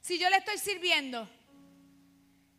Si 0.02 0.20
yo 0.20 0.30
le 0.30 0.38
estoy 0.38 0.58
sirviendo, 0.58 1.30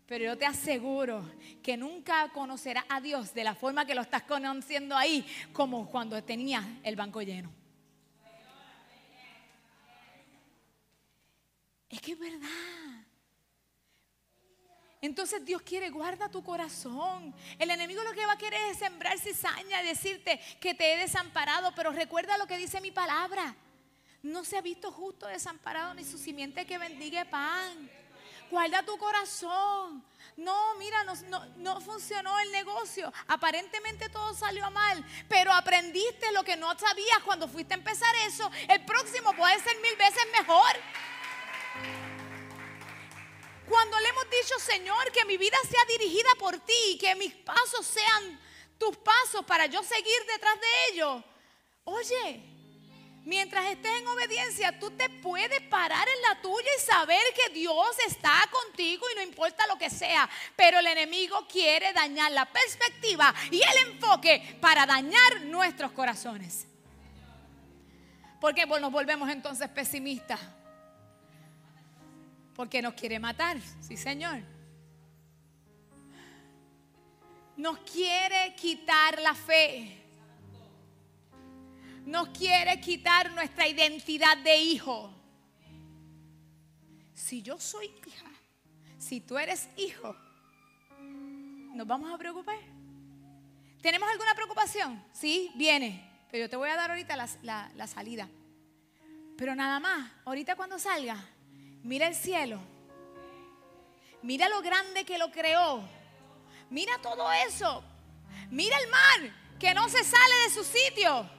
pero 0.07 0.25
yo 0.25 0.39
te 0.39 0.47
aseguro 0.47 1.29
que 1.63 1.77
nunca 1.77 2.29
conocerás 2.33 2.85
a 2.89 3.01
Dios 3.01 3.35
de 3.35 3.43
la 3.43 3.55
forma 3.55 3.85
que 3.85 3.95
lo 3.95 4.03
estás 4.03 4.23
conociendo 4.23 4.97
ahí, 4.97 5.27
como 5.53 5.91
cuando 5.91 6.23
tenías 6.23 6.65
el 6.85 6.95
banco 6.95 7.23
lleno. 7.23 7.53
Es 11.89 12.01
que 12.01 12.13
es 12.13 12.19
verdad. 12.19 12.49
Entonces 15.01 15.45
Dios 15.45 15.63
quiere, 15.63 15.91
guarda 15.91 16.29
tu 16.29 16.43
corazón. 16.43 17.35
El 17.59 17.71
enemigo 17.71 18.03
lo 18.03 18.13
que 18.13 18.27
va 18.27 18.33
a 18.33 18.39
querer 18.39 18.61
es 18.71 18.79
sembrar 18.79 19.19
cizaña 19.19 19.83
decirte 19.83 20.41
que 20.61 20.75
te 20.75 20.95
he 20.95 20.99
desamparado, 20.99 21.73
pero 21.75 21.93
recuerda 21.93 22.39
lo 22.39 22.47
que 22.47 22.59
dice 22.59 22.81
mi 22.81 22.93
palabra. 22.93 23.55
No 24.23 24.45
se 24.45 24.57
ha 24.57 24.61
visto 24.61 24.91
justo 24.91 25.27
desamparado 25.27 25.95
ni 25.95 26.05
su 26.05 26.19
simiente 26.19 26.65
que 26.65 26.79
bendiga 26.79 27.25
pan 27.25 27.91
guarda 28.51 28.83
tu 28.83 28.97
corazón. 28.99 30.05
No, 30.37 30.75
mira, 30.77 31.03
no, 31.57 31.81
funcionó 31.81 32.39
el 32.41 32.53
negocio. 32.53 33.11
Aparentemente 33.29 34.09
todo 34.11 34.35
salió 34.35 34.71
mal, 34.71 35.05
pero 35.29 35.53
aprendiste 35.53 36.31
lo 36.33 36.45
que 36.45 36.57
no 36.57 36.79
sabías 36.79 37.21
cuando 37.25 37.49
fuiste 37.49 37.75
a 37.75 37.79
empezar 37.79 38.15
eso. 38.27 38.51
El 38.69 38.85
próximo 38.85 39.33
puede 39.35 39.59
ser 39.61 39.77
mil 39.81 39.97
veces 39.97 40.25
mejor. 40.39 40.73
Cuando 43.67 43.99
le 43.99 44.09
hemos 44.09 44.25
dicho, 44.31 44.59
Señor, 44.59 45.11
que 45.11 45.25
mi 45.25 45.37
vida 45.39 45.57
sea 45.69 45.85
dirigida 45.87 46.29
por 46.39 46.59
ti, 46.59 46.99
que 47.01 47.15
mis 47.15 47.35
pasos 47.35 47.87
sean 47.87 48.41
tus 48.79 48.97
pasos 48.99 49.45
para 49.47 49.67
yo 49.67 49.83
seguir 49.83 50.25
detrás 50.29 50.55
de 50.61 50.67
ellos. 50.93 51.25
Oye, 51.85 52.56
Mientras 53.27 53.65
estés 53.65 53.91
en 53.91 54.07
obediencia, 54.07 54.79
tú 54.79 54.93
te 54.93 55.11
puedes 55.11 55.61
parar 55.63 56.07
en 56.07 56.23
la 56.23 56.41
tuya 56.41 56.69
y 56.79 56.81
saber 56.81 57.21
que 57.35 57.53
Dios 57.53 57.89
está 58.07 58.33
contigo 58.53 59.05
y 59.11 59.17
no 59.17 59.23
importa 59.23 59.67
lo 59.67 59.77
que 59.77 59.91
sea. 59.91 60.31
Pero 60.55 60.79
el 60.79 60.87
enemigo 60.87 61.45
quiere 61.49 61.93
dañar 61.93 62.31
la 62.31 62.47
perspectiva 62.47 63.35
y 63.51 63.57
el 63.57 63.91
enfoque 63.91 64.57
para 64.61 64.87
dañar 64.87 65.41
nuestros 65.47 65.91
corazones. 65.91 66.69
Porque 68.41 68.65
nos 68.65 68.93
volvemos 68.93 69.29
entonces 69.29 69.69
pesimistas. 69.71 70.39
Porque 72.55 72.81
nos 72.81 72.95
quiere 72.95 73.19
matar, 73.19 73.57
sí 73.81 73.97
Señor. 73.97 74.41
Nos 77.57 77.79
quiere 77.79 78.55
quitar 78.55 79.21
la 79.21 79.35
fe 79.35 80.06
nos 82.07 82.29
quiere 82.29 82.81
quitar 82.81 83.33
nuestra 83.33 83.67
identidad 83.67 84.37
de 84.39 84.57
hijo. 84.57 85.13
Si 87.13 87.43
yo 87.43 87.59
soy 87.59 87.91
hija, 88.07 88.31
si 88.97 89.21
tú 89.21 89.37
eres 89.37 89.69
hijo, 89.77 90.17
¿nos 91.75 91.87
vamos 91.87 92.13
a 92.13 92.17
preocupar? 92.17 92.59
¿Tenemos 93.83 94.09
alguna 94.09 94.35
preocupación? 94.35 95.05
Sí, 95.13 95.51
viene. 95.57 96.09
Pero 96.31 96.45
yo 96.45 96.51
te 96.51 96.57
voy 96.57 96.71
a 96.71 96.77
dar 96.77 96.91
ahorita 96.91 97.17
la, 97.17 97.71
la 97.75 97.87
salida. 97.87 98.29
Pero 99.37 99.55
nada 99.55 99.81
más, 99.81 100.11
ahorita 100.25 100.55
cuando 100.55 100.79
salga, 100.79 101.23
mira 101.83 102.07
el 102.07 102.15
cielo. 102.15 102.61
Mira 104.23 104.49
lo 104.49 104.63
grande 104.63 105.05
que 105.05 105.19
lo 105.19 105.31
creó. 105.31 105.83
Mira 106.71 106.99
todo 107.03 107.31
eso. 107.33 107.83
Mira 108.51 108.77
el 108.79 108.89
mar 108.91 109.35
que 109.59 109.75
no 109.75 109.89
se 109.89 110.05
sale 110.05 110.35
de 110.45 110.51
su 110.51 110.65
sitio. 110.65 111.36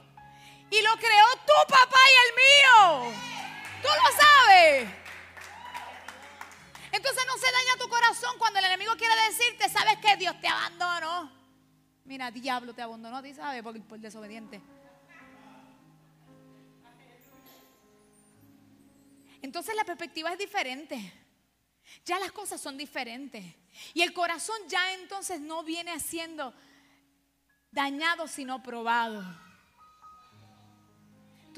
Y 0.70 0.82
lo 0.82 0.96
creó 0.96 1.26
tu 1.46 1.72
papá 1.72 1.98
y 2.04 2.28
el 2.28 2.34
mío. 2.34 3.18
Tú 3.82 3.88
lo 3.88 4.22
sabes. 4.22 4.88
Entonces 6.92 7.24
no 7.26 7.38
se 7.38 7.52
daña 7.52 7.78
tu 7.78 7.88
corazón 7.88 8.38
cuando 8.38 8.58
el 8.58 8.64
enemigo 8.66 8.96
quiere 8.96 9.14
decirte, 9.28 9.68
¿sabes 9.68 9.98
que 9.98 10.16
Dios 10.16 10.38
te 10.40 10.48
abandonó. 10.48 11.30
Mira, 12.04 12.30
diablo 12.30 12.74
te 12.74 12.82
abandonó, 12.82 13.22
¿tú 13.22 13.34
sabes? 13.34 13.62
Por, 13.62 13.80
por 13.84 13.98
desobediente. 13.98 14.60
Entonces 19.40 19.74
la 19.76 19.84
perspectiva 19.84 20.32
es 20.32 20.38
diferente. 20.38 21.12
Ya 22.04 22.18
las 22.18 22.32
cosas 22.32 22.60
son 22.60 22.76
diferentes. 22.76 23.44
Y 23.94 24.02
el 24.02 24.12
corazón 24.12 24.56
ya 24.68 24.94
entonces 24.94 25.40
no 25.40 25.62
viene 25.62 25.92
haciendo 25.92 26.52
dañado, 27.70 28.26
sino 28.26 28.62
probado. 28.62 29.22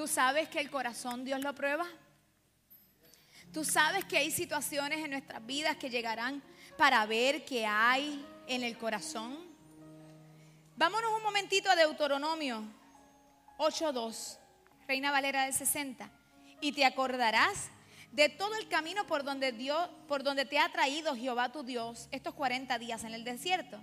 ¿Tú 0.01 0.09
sabes 0.09 0.49
que 0.49 0.61
el 0.61 0.71
corazón 0.71 1.27
Dios 1.27 1.43
lo 1.43 1.55
prueba? 1.55 1.85
Tú 3.53 3.67
sabes 3.67 4.07
que 4.07 4.17
hay 4.17 4.31
situaciones 4.31 5.05
en 5.05 5.11
nuestras 5.11 5.45
vidas 5.45 5.77
que 5.77 5.91
llegarán 5.91 6.43
para 6.79 7.05
ver 7.05 7.45
qué 7.45 7.67
hay 7.67 8.25
en 8.47 8.63
el 8.63 8.79
corazón. 8.79 9.39
Vámonos 10.77 11.13
un 11.15 11.23
momentito 11.23 11.69
a 11.71 11.77
Deuteronomio 11.77 12.65
8.2, 13.59 14.39
Reina 14.89 15.13
Valera 15.13 15.45
del 15.45 15.53
60. 15.53 16.11
Y 16.63 16.73
te 16.73 16.87
acordarás 16.87 17.69
de 18.11 18.31
todo 18.31 18.55
el 18.55 18.69
camino 18.69 19.07
por 19.07 19.23
donde, 19.23 19.53
Dios, 19.53 19.87
por 20.09 20.23
donde 20.23 20.47
te 20.47 20.59
ha 20.59 20.73
traído 20.73 21.15
Jehová 21.15 21.53
tu 21.53 21.63
Dios 21.63 22.09
estos 22.11 22.33
40 22.33 22.79
días 22.79 23.05
en 23.05 23.13
el 23.13 23.23
desierto, 23.23 23.79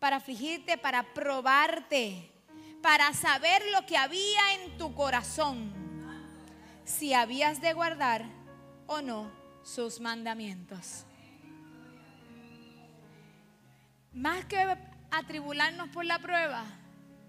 para 0.00 0.16
afligirte, 0.16 0.78
para 0.78 1.02
probarte, 1.12 2.32
para 2.86 3.12
saber 3.14 3.62
lo 3.72 3.84
que 3.84 3.96
había 3.96 4.52
en 4.54 4.78
tu 4.78 4.94
corazón, 4.94 5.72
si 6.84 7.14
habías 7.14 7.60
de 7.60 7.72
guardar 7.72 8.24
o 8.86 9.02
no 9.02 9.28
sus 9.64 9.98
mandamientos. 9.98 11.04
Más 14.12 14.44
que 14.44 14.78
atribularnos 15.10 15.88
por 15.88 16.04
la 16.04 16.20
prueba, 16.20 16.64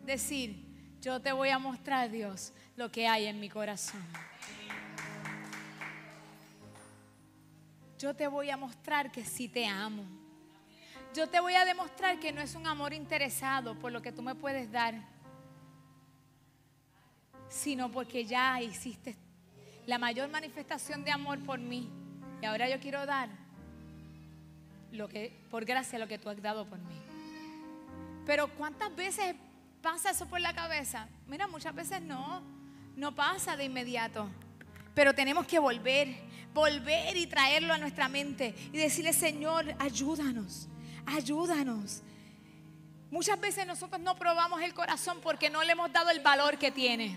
decir, 0.04 0.64
yo 1.02 1.20
te 1.24 1.32
voy 1.32 1.50
a 1.50 1.58
mostrar, 1.58 2.12
Dios, 2.12 2.54
lo 2.76 2.92
que 2.92 3.08
hay 3.08 3.26
en 3.26 3.40
mi 3.40 3.50
corazón. 3.50 4.06
Yo 7.98 8.16
te 8.16 8.28
voy 8.28 8.52
a 8.52 8.58
mostrar 8.58 9.12
que 9.12 9.26
sí 9.26 9.50
te 9.50 9.66
amo. 9.66 10.04
Yo 11.16 11.28
te 11.28 11.40
voy 11.40 11.56
a 11.56 11.66
demostrar 11.66 12.20
que 12.20 12.32
no 12.32 12.42
es 12.42 12.54
un 12.54 12.68
amor 12.68 12.94
interesado 12.94 13.74
por 13.80 13.92
lo 13.92 14.04
que 14.04 14.12
tú 14.12 14.22
me 14.22 14.36
puedes 14.36 14.72
dar, 14.72 15.17
sino 17.50 17.92
porque 17.92 18.26
ya 18.26 18.62
hiciste 18.62 19.16
la 19.86 19.98
mayor 19.98 20.30
manifestación 20.30 21.04
de 21.04 21.12
amor 21.12 21.40
por 21.40 21.60
mí. 21.60 21.90
Y 22.42 22.46
ahora 22.46 22.70
yo 22.70 22.80
quiero 22.80 23.06
dar 23.06 23.30
lo 24.92 25.08
que, 25.08 25.40
por 25.50 25.66
gracia, 25.66 25.98
lo 26.00 26.08
que 26.08 26.18
tú 26.18 26.30
has 26.30 26.42
dado 26.42 26.66
por 26.66 26.80
mí. 26.80 26.96
Pero 28.26 28.50
¿cuántas 28.56 28.96
veces 28.96 29.36
pasa 29.82 30.12
eso 30.12 30.28
por 30.28 30.42
la 30.42 30.54
cabeza? 30.54 31.08
Mira, 31.28 31.48
muchas 31.48 31.74
veces 31.74 32.02
no, 32.02 32.42
no 32.96 33.16
pasa 33.16 33.56
de 33.56 33.66
inmediato. 33.66 34.30
Pero 34.94 35.14
tenemos 35.14 35.46
que 35.46 35.60
volver 35.60 36.28
volver 36.58 37.16
y 37.16 37.28
traerlo 37.28 37.72
a 37.72 37.78
nuestra 37.78 38.10
mente 38.10 38.56
y 38.74 38.78
decirle, 38.78 39.14
Señor, 39.14 39.76
ayúdanos, 39.78 40.68
ayúdanos. 41.06 42.02
Muchas 43.12 43.40
veces 43.40 43.68
nosotros 43.68 44.02
no 44.02 44.18
probamos 44.18 44.62
el 44.62 44.74
corazón 44.74 45.20
porque 45.22 45.52
no 45.52 45.64
le 45.64 45.74
hemos 45.74 45.94
dado 45.94 46.10
el 46.10 46.20
valor 46.20 46.58
que 46.58 46.72
tiene. 46.72 47.16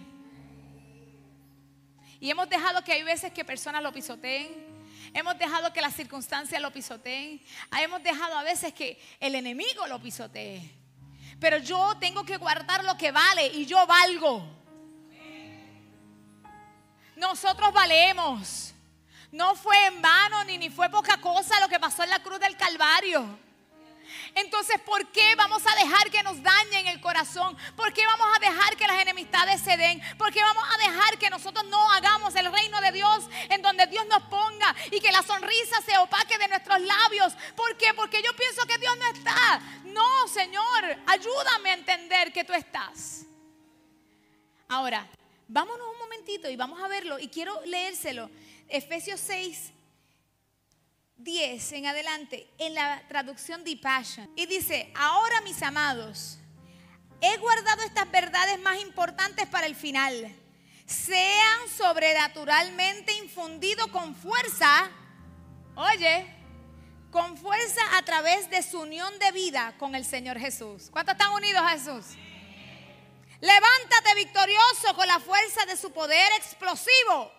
Y 2.20 2.30
hemos 2.30 2.48
dejado 2.50 2.84
que 2.84 2.92
hay 2.92 3.02
veces 3.02 3.32
que 3.32 3.44
personas 3.44 3.82
lo 3.82 3.92
pisoteen. 3.92 4.68
Hemos 5.14 5.38
dejado 5.38 5.72
que 5.72 5.80
las 5.80 5.94
circunstancias 5.96 6.60
lo 6.60 6.70
pisoteen. 6.70 7.42
Hemos 7.78 8.02
dejado 8.02 8.38
a 8.38 8.42
veces 8.42 8.74
que 8.74 9.00
el 9.18 9.34
enemigo 9.34 9.86
lo 9.86 10.00
pisotee. 10.00 10.70
Pero 11.40 11.56
yo 11.56 11.96
tengo 11.98 12.22
que 12.22 12.36
guardar 12.36 12.84
lo 12.84 12.96
que 12.98 13.10
vale 13.10 13.46
y 13.46 13.64
yo 13.64 13.86
valgo. 13.86 14.46
Nosotros 17.16 17.72
valemos. 17.72 18.74
No 19.32 19.54
fue 19.54 19.86
en 19.86 20.02
vano 20.02 20.44
ni, 20.44 20.58
ni 20.58 20.68
fue 20.68 20.90
poca 20.90 21.18
cosa 21.20 21.58
lo 21.60 21.68
que 21.68 21.80
pasó 21.80 22.02
en 22.02 22.10
la 22.10 22.22
cruz 22.22 22.38
del 22.38 22.56
Calvario. 22.56 23.38
Entonces, 24.34 24.80
¿por 24.80 25.06
qué 25.08 25.34
vamos 25.36 25.62
a 25.66 25.74
dejar 25.82 26.10
que 26.10 26.22
nos 26.22 26.42
dañen 26.42 26.86
el 26.86 27.00
corazón? 27.00 27.56
¿Por 27.76 27.92
qué 27.92 28.04
vamos 28.06 28.26
a 28.36 28.40
dejar 28.40 28.76
que 28.76 28.86
las 28.86 29.00
enemistades 29.00 29.60
se 29.60 29.76
den? 29.76 30.00
¿Por 30.16 30.32
qué 30.32 30.42
vamos 30.42 30.64
a 30.72 30.78
dejar 30.78 31.18
que 31.18 31.30
nosotros 31.30 31.64
no 31.66 31.92
hagamos 31.92 32.34
el 32.34 32.50
reino 32.50 32.80
de 32.80 32.92
En 33.48 33.62
donde 33.62 33.86
Dios 33.86 34.06
nos 34.06 34.22
ponga 34.24 34.74
y 34.90 35.00
que 35.00 35.12
la 35.12 35.22
sonrisa 35.22 35.80
se 35.82 35.96
opaque 35.98 36.38
de 36.38 36.48
nuestros 36.48 36.80
labios? 36.80 37.34
¿Por 37.56 37.76
qué? 37.76 37.92
Porque 37.94 38.22
yo 38.22 38.34
pienso 38.36 38.66
que 38.66 38.78
Dios 38.78 38.96
no 38.96 39.06
está. 39.12 39.60
No, 39.84 40.28
Señor, 40.28 40.96
ayúdame 41.06 41.70
a 41.70 41.74
entender 41.74 42.32
que 42.32 42.44
tú 42.44 42.52
estás. 42.52 43.24
Ahora, 44.68 45.08
vámonos 45.48 45.88
un 45.92 45.98
momentito 45.98 46.48
y 46.48 46.56
vamos 46.56 46.80
a 46.80 46.88
verlo 46.88 47.18
y 47.18 47.28
quiero 47.28 47.60
leérselo 47.66 48.30
Efesios 48.68 49.18
6, 49.20 49.72
10 51.16 51.72
en 51.72 51.86
adelante, 51.86 52.48
en 52.58 52.74
la 52.74 53.02
traducción 53.08 53.64
de 53.64 53.76
Passion. 53.76 54.30
Y 54.36 54.46
dice, 54.46 54.92
ahora 54.94 55.40
mis 55.40 55.60
amados, 55.62 56.38
he 57.20 57.36
guardado 57.38 57.82
estas 57.82 58.10
verdades 58.10 58.60
más 58.60 58.80
importantes 58.80 59.46
para 59.48 59.66
el 59.66 59.74
final. 59.74 60.39
Sean 60.90 61.68
sobrenaturalmente 61.68 63.12
infundidos 63.12 63.86
con 63.88 64.12
fuerza, 64.16 64.90
oye, 65.76 66.26
con 67.12 67.36
fuerza 67.36 67.80
a 67.96 68.02
través 68.02 68.50
de 68.50 68.60
su 68.60 68.80
unión 68.80 69.16
de 69.20 69.30
vida 69.30 69.76
con 69.78 69.94
el 69.94 70.04
Señor 70.04 70.36
Jesús. 70.40 70.88
¿Cuántos 70.90 71.12
están 71.12 71.32
unidos 71.32 71.62
a 71.62 71.68
Jesús? 71.70 72.16
Levántate 73.40 74.14
victorioso 74.16 74.96
con 74.96 75.06
la 75.06 75.20
fuerza 75.20 75.64
de 75.64 75.76
su 75.76 75.92
poder 75.92 76.32
explosivo 76.36 77.30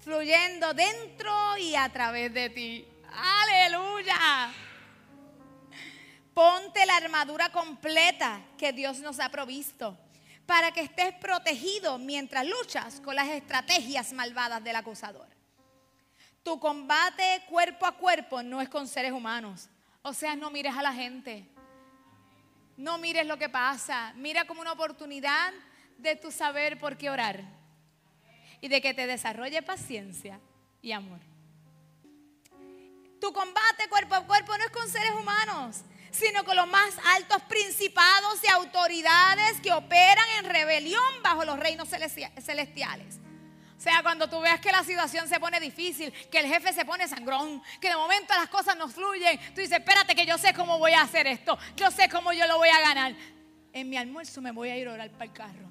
fluyendo 0.00 0.72
dentro 0.72 1.58
y 1.58 1.74
a 1.74 1.90
través 1.90 2.32
de 2.32 2.48
ti. 2.48 2.88
Aleluya. 3.12 4.50
Ponte 6.32 6.86
la 6.86 6.96
armadura 6.96 7.52
completa 7.52 8.40
que 8.56 8.72
Dios 8.72 8.98
nos 9.00 9.20
ha 9.20 9.28
provisto 9.28 9.98
para 10.52 10.70
que 10.70 10.82
estés 10.82 11.14
protegido 11.14 11.96
mientras 11.96 12.46
luchas 12.46 13.00
con 13.00 13.16
las 13.16 13.26
estrategias 13.28 14.12
malvadas 14.12 14.62
del 14.62 14.76
acusador. 14.76 15.26
Tu 16.42 16.60
combate 16.60 17.42
cuerpo 17.48 17.86
a 17.86 17.92
cuerpo 17.92 18.42
no 18.42 18.60
es 18.60 18.68
con 18.68 18.86
seres 18.86 19.12
humanos. 19.12 19.70
O 20.02 20.12
sea, 20.12 20.36
no 20.36 20.50
mires 20.50 20.76
a 20.76 20.82
la 20.82 20.92
gente. 20.92 21.48
No 22.76 22.98
mires 22.98 23.26
lo 23.26 23.38
que 23.38 23.48
pasa. 23.48 24.12
Mira 24.16 24.44
como 24.46 24.60
una 24.60 24.72
oportunidad 24.72 25.54
de 25.96 26.16
tu 26.16 26.30
saber 26.30 26.78
por 26.78 26.98
qué 26.98 27.08
orar 27.08 27.42
y 28.60 28.68
de 28.68 28.82
que 28.82 28.92
te 28.92 29.06
desarrolle 29.06 29.62
paciencia 29.62 30.38
y 30.82 30.92
amor. 30.92 31.20
Tu 33.22 33.32
combate 33.32 33.88
cuerpo 33.88 34.16
a 34.16 34.26
cuerpo 34.26 34.54
no 34.58 34.64
es 34.64 34.70
con 34.70 34.86
seres 34.86 35.12
humanos, 35.18 35.80
sino 36.12 36.44
con 36.44 36.54
los 36.54 36.68
más 36.68 36.94
altos 37.16 37.42
principados 37.42 38.38
y 38.44 38.50
autoridades 38.50 39.60
que 39.60 39.72
operan 39.72 40.28
en 40.38 40.44
rebelión 40.44 41.02
bajo 41.22 41.44
los 41.44 41.58
reinos 41.58 41.88
celestiales. 41.88 43.18
O 43.76 43.80
sea, 43.82 44.00
cuando 44.00 44.28
tú 44.28 44.40
veas 44.40 44.60
que 44.60 44.70
la 44.70 44.84
situación 44.84 45.26
se 45.26 45.40
pone 45.40 45.58
difícil, 45.58 46.12
que 46.30 46.38
el 46.38 46.46
jefe 46.46 46.72
se 46.72 46.84
pone 46.84 47.08
sangrón, 47.08 47.60
que 47.80 47.88
de 47.88 47.96
momento 47.96 48.32
las 48.34 48.48
cosas 48.48 48.76
no 48.76 48.88
fluyen, 48.88 49.36
tú 49.54 49.60
dices, 49.60 49.72
espérate 49.72 50.14
que 50.14 50.24
yo 50.24 50.38
sé 50.38 50.54
cómo 50.54 50.78
voy 50.78 50.92
a 50.92 51.02
hacer 51.02 51.26
esto, 51.26 51.58
yo 51.74 51.90
sé 51.90 52.08
cómo 52.08 52.32
yo 52.32 52.46
lo 52.46 52.58
voy 52.58 52.68
a 52.68 52.80
ganar. 52.80 53.16
En 53.72 53.88
mi 53.88 53.96
almuerzo 53.96 54.40
me 54.40 54.52
voy 54.52 54.68
a 54.68 54.76
ir 54.76 54.86
a 54.86 54.92
orar 54.92 55.10
para 55.10 55.24
el 55.24 55.32
carro. 55.32 55.68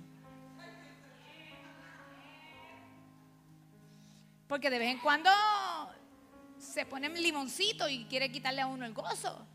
Porque 4.50 4.70
de 4.70 4.80
vez 4.80 4.90
en 4.90 5.00
cuando 5.00 5.32
se 6.58 6.86
pone 6.86 7.08
limoncito 7.10 7.88
y 7.88 8.04
quiere 8.06 8.30
quitarle 8.30 8.60
a 8.60 8.68
uno 8.68 8.86
el 8.86 8.94
gozo. 8.94 9.48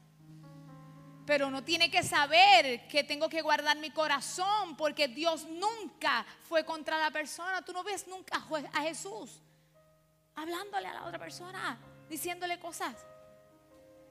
Pero 1.26 1.48
uno 1.48 1.64
tiene 1.64 1.90
que 1.90 2.04
saber 2.04 2.86
que 2.86 3.02
tengo 3.02 3.28
que 3.28 3.42
guardar 3.42 3.76
mi 3.78 3.90
corazón 3.90 4.76
porque 4.76 5.08
Dios 5.08 5.44
nunca 5.46 6.24
fue 6.48 6.64
contra 6.64 6.98
la 6.98 7.10
persona. 7.10 7.62
Tú 7.62 7.72
no 7.72 7.82
ves 7.82 8.06
nunca 8.06 8.46
a 8.72 8.82
Jesús 8.82 9.42
hablándole 10.36 10.86
a 10.86 10.94
la 10.94 11.04
otra 11.04 11.18
persona, 11.18 11.78
diciéndole 12.08 12.60
cosas, 12.60 12.94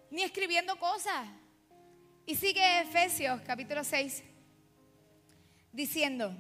ni 0.10 0.23
escribiendo 0.23 0.78
cosas. 0.78 1.28
Y 2.25 2.36
sigue 2.36 2.82
Efesios 2.82 3.39
capítulo 3.45 3.84
6 3.84 4.23
diciendo, 5.71 6.36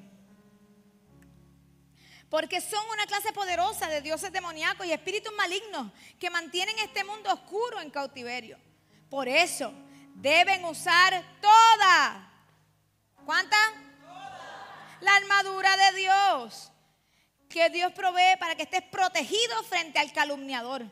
porque 2.29 2.59
son 2.59 2.83
una 2.91 3.05
clase 3.05 3.31
poderosa 3.31 3.87
de 3.87 4.01
dioses 4.01 4.31
demoníacos 4.31 4.87
y 4.87 4.91
espíritus 4.91 5.33
malignos 5.35 5.91
que 6.19 6.29
mantienen 6.29 6.77
este 6.79 7.03
mundo 7.03 7.31
oscuro 7.31 7.79
en 7.79 7.91
cautiverio. 7.91 8.57
Por 9.09 9.27
eso 9.27 9.71
deben 10.15 10.65
usar 10.65 11.23
toda. 11.41 12.31
¿Cuánta? 13.25 13.57
La 15.01 15.15
armadura 15.15 15.77
de 15.77 15.97
Dios 15.99 16.71
que 17.55 17.69
Dios 17.69 17.93
provee 17.93 18.35
para 18.37 18.55
que 18.55 18.63
estés 18.63 18.81
protegido 18.83 19.63
frente 19.63 19.97
al 19.97 20.11
calumniador. 20.11 20.83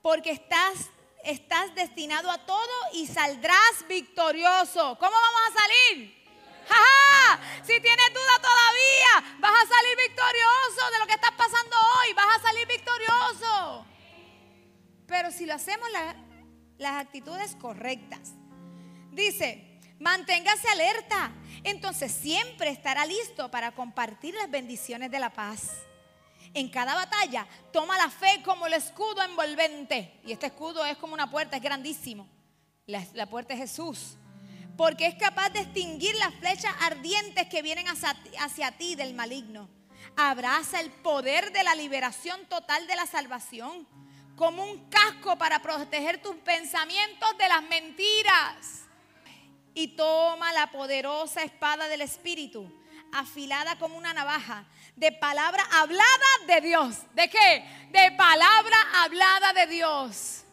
Porque 0.00 0.30
estás, 0.30 0.90
estás 1.24 1.74
destinado 1.74 2.30
a 2.30 2.38
todo 2.46 2.72
y 2.92 3.06
saldrás 3.08 3.86
victorioso. 3.88 4.96
¿Cómo 4.98 5.12
vamos 5.12 5.40
a 5.48 5.60
salir? 5.60 6.20
Si 7.64 7.80
tienes 7.80 8.14
duda 8.14 8.36
todavía, 8.40 9.38
vas 9.40 9.52
a 9.52 9.68
salir 9.68 9.96
victorioso 9.96 10.90
de 10.92 10.98
lo 11.00 11.06
que 11.06 11.14
estás 11.14 11.32
pasando 11.32 11.76
hoy. 11.76 12.12
Vas 12.14 12.36
a 12.36 12.42
salir 12.42 12.66
victorioso. 12.68 13.86
Pero 15.06 15.32
si 15.32 15.46
lo 15.46 15.54
hacemos 15.54 15.88
las 16.80 16.94
actitudes 16.94 17.54
correctas. 17.56 18.32
Dice, 19.12 19.78
manténgase 19.98 20.66
alerta. 20.68 21.30
Entonces 21.62 22.10
siempre 22.10 22.70
estará 22.70 23.04
listo 23.04 23.50
para 23.50 23.72
compartir 23.72 24.34
las 24.34 24.50
bendiciones 24.50 25.10
de 25.10 25.18
la 25.20 25.30
paz. 25.30 25.70
En 26.54 26.70
cada 26.70 26.94
batalla 26.94 27.46
toma 27.70 27.98
la 27.98 28.08
fe 28.08 28.42
como 28.44 28.66
el 28.66 28.72
escudo 28.72 29.22
envolvente. 29.22 30.20
Y 30.24 30.32
este 30.32 30.46
escudo 30.46 30.84
es 30.86 30.96
como 30.96 31.12
una 31.12 31.30
puerta, 31.30 31.58
es 31.58 31.62
grandísimo. 31.62 32.26
La, 32.86 33.06
la 33.12 33.26
puerta 33.26 33.52
es 33.52 33.60
Jesús. 33.60 34.16
Porque 34.78 35.06
es 35.06 35.14
capaz 35.16 35.50
de 35.50 35.60
extinguir 35.60 36.14
las 36.16 36.34
flechas 36.36 36.74
ardientes 36.80 37.46
que 37.48 37.60
vienen 37.60 37.88
hacia, 37.88 38.16
hacia 38.40 38.72
ti 38.72 38.94
del 38.94 39.12
maligno. 39.12 39.68
Abraza 40.16 40.80
el 40.80 40.90
poder 40.90 41.52
de 41.52 41.62
la 41.62 41.74
liberación 41.74 42.40
total 42.46 42.86
de 42.86 42.96
la 42.96 43.04
salvación 43.04 43.86
como 44.40 44.64
un 44.64 44.88
casco 44.88 45.36
para 45.36 45.60
proteger 45.60 46.22
tus 46.22 46.34
pensamientos 46.36 47.36
de 47.36 47.46
las 47.46 47.62
mentiras. 47.64 48.86
Y 49.74 49.88
toma 49.88 50.50
la 50.54 50.70
poderosa 50.70 51.42
espada 51.42 51.88
del 51.88 52.00
Espíritu, 52.00 52.72
afilada 53.12 53.78
como 53.78 53.98
una 53.98 54.14
navaja, 54.14 54.64
de 54.96 55.12
palabra 55.12 55.62
hablada 55.72 56.26
de 56.46 56.62
Dios. 56.62 56.96
¿De 57.14 57.28
qué? 57.28 57.64
De 57.90 58.12
palabra 58.12 58.76
hablada 59.04 59.52
de 59.52 59.66
Dios. 59.66 60.44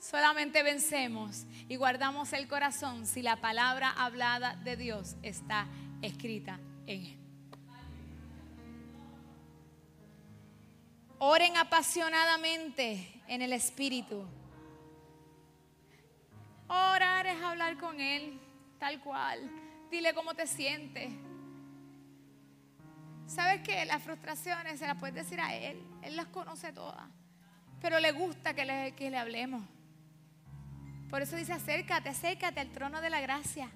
Solamente 0.00 0.62
vencemos 0.62 1.44
y 1.68 1.76
guardamos 1.76 2.32
el 2.32 2.48
corazón 2.48 3.06
si 3.06 3.20
la 3.20 3.36
palabra 3.36 3.90
hablada 3.90 4.56
de 4.64 4.78
Dios 4.78 5.14
está 5.22 5.66
escrita 6.00 6.58
en 6.86 7.04
él. 7.04 7.25
Oren 11.18 11.56
apasionadamente 11.56 13.22
en 13.26 13.40
el 13.40 13.52
Espíritu. 13.54 14.26
Orar 16.68 17.26
es 17.26 17.42
hablar 17.42 17.78
con 17.78 18.00
Él, 18.00 18.38
tal 18.78 19.00
cual. 19.00 19.50
Dile 19.90 20.12
cómo 20.12 20.34
te 20.34 20.46
sientes. 20.46 21.10
¿Sabes 23.26 23.62
qué? 23.62 23.84
Las 23.86 24.02
frustraciones 24.02 24.78
se 24.78 24.86
las 24.86 24.98
puedes 24.98 25.14
decir 25.14 25.40
a 25.40 25.54
Él. 25.54 25.82
Él 26.02 26.16
las 26.16 26.26
conoce 26.26 26.72
todas. 26.72 27.08
Pero 27.80 27.98
le 27.98 28.12
gusta 28.12 28.52
que 28.54 28.64
le, 28.64 28.94
que 28.94 29.10
le 29.10 29.16
hablemos. 29.16 29.62
Por 31.08 31.22
eso 31.22 31.36
dice, 31.36 31.52
acércate, 31.52 32.10
acércate 32.10 32.60
al 32.60 32.70
trono 32.72 33.00
de 33.00 33.10
la 33.10 33.20
gracia, 33.20 33.70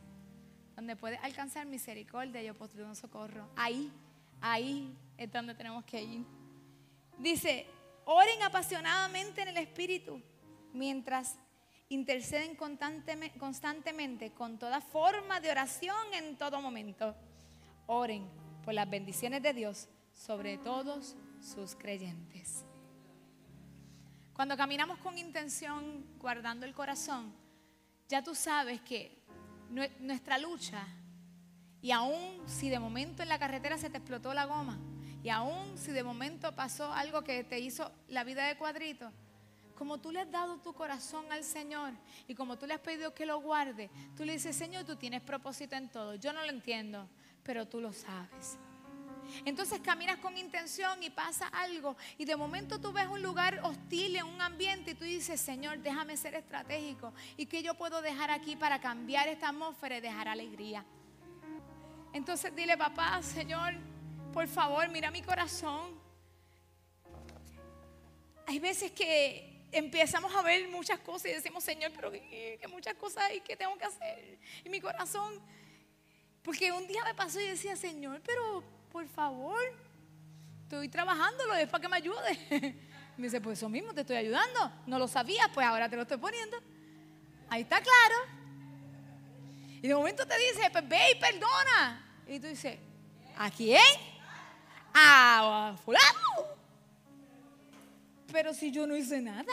donde 0.76 0.96
puedes 0.96 1.22
alcanzar 1.22 1.66
misericordia 1.66 2.42
y 2.42 2.50
oportuno 2.50 2.94
socorro. 2.94 3.48
Ahí, 3.57 3.90
ahí 4.40 4.94
es 5.16 5.31
donde 5.31 5.55
tenemos 5.55 5.85
que 5.85 6.03
ir. 6.03 6.39
Dice, 7.20 7.66
oren 8.06 8.42
apasionadamente 8.42 9.42
en 9.42 9.48
el 9.48 9.59
Espíritu, 9.59 10.22
mientras 10.72 11.37
interceden 11.90 12.56
constantemente 12.56 14.33
con 14.33 14.59
toda 14.59 14.80
forma 14.80 15.38
de 15.38 15.50
oración 15.50 16.14
en 16.14 16.38
todo 16.38 16.62
momento. 16.62 17.14
Oren 17.87 18.26
por 18.64 18.72
las 18.72 18.88
bendiciones 18.88 19.42
de 19.42 19.52
Dios 19.52 19.88
sobre 20.14 20.56
todos 20.56 21.14
sus 21.42 21.74
creyentes. 21.74 22.64
Cuando 24.33 24.56
caminamos 24.56 24.98
con 24.98 25.18
intención, 25.18 26.06
guardando 26.18 26.64
el 26.64 26.72
corazón, 26.72 27.35
ya 28.09 28.24
tú 28.24 28.35
sabes 28.35 28.80
que 28.80 29.22
nuestra 29.68 30.38
lucha, 30.38 30.87
y 31.83 31.90
aún 31.90 32.40
si 32.46 32.70
de 32.70 32.78
momento 32.78 33.22
en 33.22 33.28
la 33.28 33.38
carretera 33.38 33.76
se 33.76 33.90
te 33.90 33.98
explotó 33.98 34.33
la 34.33 34.46
goma, 34.46 34.78
y 35.22 35.28
aún 35.28 35.76
si 35.76 35.92
de 35.92 36.02
momento 36.02 36.54
pasó 36.54 36.92
algo 36.92 37.22
que 37.22 37.44
te 37.44 37.59
hizo 37.59 37.90
la 38.09 38.24
vida 38.24 38.46
de 38.46 38.56
cuadrito, 38.56 39.11
como 39.76 39.98
tú 39.98 40.12
le 40.12 40.20
has 40.20 40.30
dado 40.30 40.59
tu 40.59 40.74
corazón 40.74 41.30
al 41.33 41.42
Señor 41.42 41.92
y 42.28 42.35
como 42.35 42.59
tú 42.59 42.66
le 42.66 42.74
has 42.74 42.80
pedido 42.80 43.14
que 43.14 43.24
lo 43.24 43.40
guarde, 43.40 43.90
tú 44.16 44.24
le 44.24 44.35
dices, 44.35 44.54
Señor, 44.54 44.85
tú 44.85 44.96
tienes 44.96 45.22
propósito 45.22 45.74
en 45.74 45.88
todo. 45.88 46.16
Yo 46.16 46.35
no 46.35 46.42
lo 46.44 46.50
entiendo, 46.50 47.09
pero 47.42 47.66
tú 47.66 47.80
lo 47.80 47.92
sabes. 47.92 48.59
Entonces 49.44 49.80
caminas 49.80 50.18
con 50.18 50.37
intención 50.37 51.02
y 51.02 51.11
pasa 51.11 51.46
algo 51.48 51.96
y 52.18 52.24
de 52.24 52.37
momento 52.37 52.80
tú 52.80 52.92
ves 52.92 53.06
un 53.06 53.22
lugar 53.22 53.61
hostil 53.62 54.16
en 54.16 54.26
un 54.26 54.40
ambiente 54.42 54.90
y 54.90 54.94
tú 54.94 55.04
dices, 55.04 55.40
Señor, 55.40 55.78
déjame 55.78 56.16
ser 56.16 56.35
estratégico 56.35 57.12
y 57.37 57.46
que 57.46 57.62
yo 57.62 57.74
puedo 57.74 58.02
dejar 58.02 58.30
aquí 58.30 58.56
para 58.56 58.80
cambiar 58.80 59.28
esta 59.28 59.48
atmósfera 59.48 59.98
y 59.98 60.00
dejar 60.00 60.28
alegría. 60.28 60.85
Entonces 62.12 62.54
dile, 62.54 62.76
papá, 62.76 63.22
Señor, 63.22 63.74
por 64.33 64.47
favor, 64.49 64.88
mira 64.88 65.11
mi 65.11 65.23
corazón. 65.23 65.99
Hay 68.47 68.59
veces 68.59 68.90
que 68.93 69.66
empezamos 69.73 70.35
a 70.35 70.43
ver 70.43 70.69
muchas 70.69 70.99
cosas 71.01 71.27
y 71.27 71.35
decimos, 71.35 71.62
Señor, 71.62 71.93
pero 71.95 72.11
que, 72.11 72.61
muchas 72.69 72.95
cosas 72.95 73.25
hay 73.25 73.40
que 73.40 73.57
tengo 73.57 73.77
que 73.77 73.85
hacer. 73.85 74.38
Y 74.64 74.69
mi 74.69 74.81
corazón, 74.81 75.40
porque 76.43 76.73
un 76.73 76.87
día 76.87 77.05
me 77.05 77.14
pasó 77.14 77.40
y 77.40 77.47
decía, 77.47 77.77
Señor, 77.77 78.21
pero 78.25 78.64
por 78.90 79.07
favor, 79.09 79.59
estoy 80.62 80.88
trabajándolo, 80.88 81.55
es 81.55 81.69
para 81.69 81.83
que 81.83 81.88
me 81.88 81.97
ayude. 81.97 82.88
Me 83.16 83.25
dice, 83.25 83.38
pues 83.38 83.59
eso 83.59 83.69
mismo, 83.69 83.93
te 83.93 84.01
estoy 84.01 84.16
ayudando. 84.16 84.73
No 84.87 84.99
lo 84.99 85.07
sabías, 85.07 85.51
pues 85.53 85.66
ahora 85.66 85.90
te 85.90 85.97
lo 85.97 86.03
estoy 86.03 86.16
poniendo. 86.16 86.57
Ahí 87.51 87.62
está 87.62 87.79
claro. 87.83 88.14
Y 89.83 89.88
de 89.88 89.95
momento 89.95 90.27
te 90.27 90.38
dice, 90.38 90.71
pues 90.71 90.88
ve 90.88 91.01
y 91.14 91.21
perdona. 91.21 92.23
Y 92.27 92.40
tú 92.40 92.47
dices, 92.47 92.79
¿a 93.37 93.51
quién? 93.51 93.83
A 94.94 95.76
fulano. 95.85 96.57
Pero 98.33 98.55
si 98.55 98.70
yo 98.70 98.87
no 98.87 98.96
hice 98.96 99.20
nada. 99.20 99.53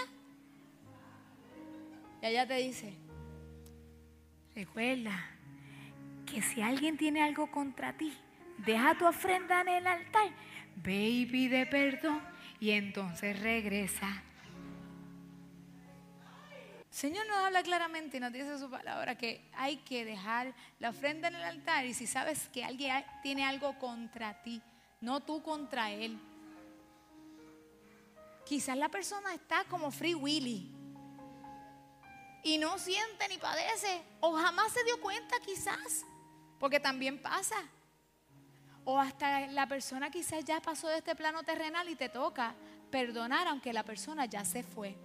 Y 2.21 2.25
ella 2.25 2.47
te 2.47 2.55
dice, 2.55 2.93
recuerda 4.55 5.13
que 6.25 6.41
si 6.41 6.61
alguien 6.61 6.97
tiene 6.97 7.21
algo 7.21 7.49
contra 7.51 7.93
ti, 7.93 8.13
deja 8.57 8.97
tu 8.97 9.05
ofrenda 9.05 9.61
en 9.61 9.67
el 9.67 9.87
altar, 9.87 10.29
ve 10.75 11.09
y 11.09 11.25
pide 11.25 11.65
perdón 11.65 12.21
y 12.59 12.71
entonces 12.71 13.39
regresa. 13.39 14.23
Señor 16.89 17.27
nos 17.27 17.37
habla 17.37 17.61
claramente 17.61 18.17
y 18.17 18.19
nos 18.19 18.33
dice 18.33 18.57
su 18.57 18.71
palabra 18.71 19.15
que 19.15 19.47
hay 19.53 19.77
que 19.77 20.03
dejar 20.03 20.55
la 20.79 20.89
ofrenda 20.89 21.27
en 21.27 21.35
el 21.35 21.43
altar 21.43 21.85
y 21.85 21.93
si 21.93 22.07
sabes 22.07 22.49
que 22.49 22.63
alguien 22.63 23.05
tiene 23.21 23.45
algo 23.45 23.77
contra 23.77 24.41
ti, 24.41 24.61
no 25.01 25.21
tú 25.21 25.41
contra 25.41 25.91
él. 25.91 26.19
Quizás 28.45 28.77
la 28.77 28.89
persona 28.89 29.33
está 29.33 29.65
como 29.65 29.91
Free 29.91 30.15
Willy 30.15 30.73
y 32.43 32.57
no 32.57 32.77
siente 32.79 33.27
ni 33.27 33.37
padece 33.37 34.01
o 34.21 34.33
jamás 34.33 34.71
se 34.71 34.83
dio 34.85 35.01
cuenta 35.01 35.35
quizás, 35.45 36.05
porque 36.59 36.79
también 36.79 37.21
pasa. 37.21 37.57
O 38.85 38.97
hasta 38.97 39.47
la 39.47 39.67
persona 39.67 40.09
quizás 40.09 40.45
ya 40.45 40.61
pasó 40.61 40.87
de 40.87 40.99
este 40.99 41.13
plano 41.13 41.43
terrenal 41.43 41.89
y 41.89 41.95
te 41.95 42.07
toca 42.07 42.55
perdonar 42.89 43.47
aunque 43.47 43.73
la 43.73 43.83
persona 43.83 44.25
ya 44.25 44.45
se 44.45 44.63
fue. 44.63 44.95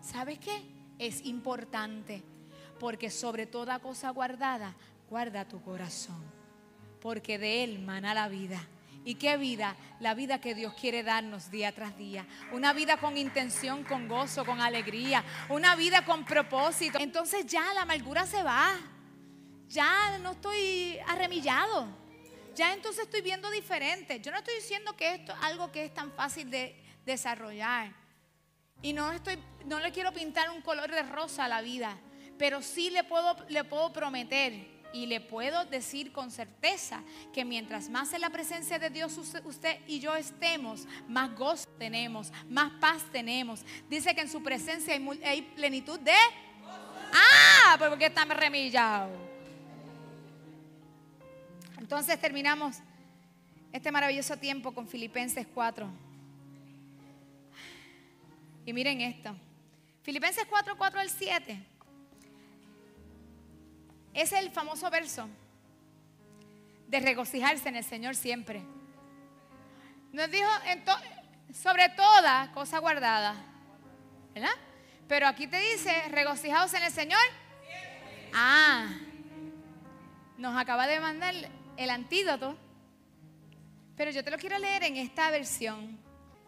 ¿Sabes 0.00 0.40
qué? 0.40 0.60
Es 0.98 1.24
importante 1.24 2.24
porque 2.80 3.10
sobre 3.10 3.46
toda 3.46 3.78
cosa 3.78 4.10
guardada, 4.10 4.74
guarda 5.08 5.46
tu 5.46 5.62
corazón 5.62 6.41
porque 7.02 7.36
de 7.36 7.64
Él 7.64 7.80
mana 7.80 8.14
la 8.14 8.28
vida. 8.28 8.64
¿Y 9.04 9.16
qué 9.16 9.36
vida? 9.36 9.76
La 9.98 10.14
vida 10.14 10.40
que 10.40 10.54
Dios 10.54 10.72
quiere 10.74 11.02
darnos 11.02 11.50
día 11.50 11.72
tras 11.72 11.98
día. 11.98 12.24
Una 12.52 12.72
vida 12.72 12.98
con 12.98 13.18
intención, 13.18 13.82
con 13.82 14.06
gozo, 14.06 14.44
con 14.44 14.60
alegría. 14.60 15.24
Una 15.48 15.74
vida 15.74 16.04
con 16.04 16.24
propósito. 16.24 16.98
Entonces 17.00 17.44
ya 17.46 17.74
la 17.74 17.82
amargura 17.82 18.24
se 18.24 18.44
va. 18.44 18.78
Ya 19.66 20.18
no 20.18 20.32
estoy 20.32 20.96
arremillado. 21.08 21.88
Ya 22.54 22.72
entonces 22.72 23.04
estoy 23.04 23.22
viendo 23.22 23.50
diferente. 23.50 24.20
Yo 24.20 24.30
no 24.30 24.38
estoy 24.38 24.54
diciendo 24.54 24.94
que 24.96 25.16
esto 25.16 25.32
es 25.32 25.38
algo 25.42 25.72
que 25.72 25.86
es 25.86 25.92
tan 25.92 26.12
fácil 26.12 26.48
de 26.50 26.80
desarrollar. 27.04 27.92
Y 28.80 28.92
no, 28.92 29.10
estoy, 29.10 29.36
no 29.64 29.80
le 29.80 29.90
quiero 29.90 30.12
pintar 30.12 30.50
un 30.50 30.62
color 30.62 30.88
de 30.92 31.02
rosa 31.02 31.46
a 31.46 31.48
la 31.48 31.62
vida. 31.62 31.98
Pero 32.38 32.62
sí 32.62 32.90
le 32.90 33.02
puedo, 33.02 33.36
le 33.48 33.64
puedo 33.64 33.92
prometer 33.92 34.81
y 34.92 35.06
le 35.06 35.20
puedo 35.20 35.64
decir 35.64 36.12
con 36.12 36.30
certeza 36.30 37.02
que 37.32 37.44
mientras 37.44 37.88
más 37.88 38.12
en 38.12 38.20
la 38.20 38.30
presencia 38.30 38.78
de 38.78 38.90
Dios 38.90 39.16
usted 39.16 39.80
y 39.86 40.00
yo 40.00 40.14
estemos, 40.14 40.86
más 41.08 41.34
gozo 41.36 41.68
tenemos, 41.78 42.32
más 42.48 42.72
paz 42.80 43.02
tenemos. 43.10 43.64
Dice 43.88 44.14
que 44.14 44.20
en 44.20 44.28
su 44.28 44.42
presencia 44.42 44.94
hay, 45.24 45.42
plenitud 45.42 45.98
de... 46.00 46.14
Ah, 47.14 47.76
porque 47.78 48.06
está 48.06 48.24
remillado. 48.24 49.10
Entonces 51.78 52.18
terminamos 52.20 52.78
este 53.72 53.90
maravilloso 53.90 54.36
tiempo 54.36 54.72
con 54.72 54.86
Filipenses 54.86 55.46
4. 55.52 55.88
Y 58.64 58.72
miren 58.72 59.00
esto. 59.00 59.34
Filipenses 60.02 60.44
4, 60.48 60.76
4 60.76 61.00
al 61.00 61.10
7. 61.10 61.71
Es 64.14 64.32
el 64.32 64.50
famoso 64.50 64.90
verso 64.90 65.28
de 66.86 67.00
regocijarse 67.00 67.68
en 67.68 67.76
el 67.76 67.84
Señor 67.84 68.14
siempre. 68.14 68.62
Nos 70.12 70.30
dijo 70.30 70.48
sobre 71.52 71.88
toda 71.90 72.52
cosa 72.52 72.78
guardada. 72.78 73.34
¿Verdad? 74.34 74.54
Pero 75.08 75.26
aquí 75.26 75.46
te 75.46 75.58
dice, 75.58 76.08
regocijados 76.10 76.72
en 76.74 76.84
el 76.84 76.92
Señor. 76.92 77.20
Ah, 78.34 78.88
nos 80.38 80.56
acaba 80.56 80.86
de 80.86 80.98
mandar 81.00 81.34
el 81.76 81.90
antídoto 81.90 82.56
Pero 83.96 84.10
yo 84.10 84.24
te 84.24 84.30
lo 84.30 84.38
quiero 84.38 84.58
leer 84.58 84.84
en 84.84 84.96
esta 84.96 85.30
versión. 85.30 85.98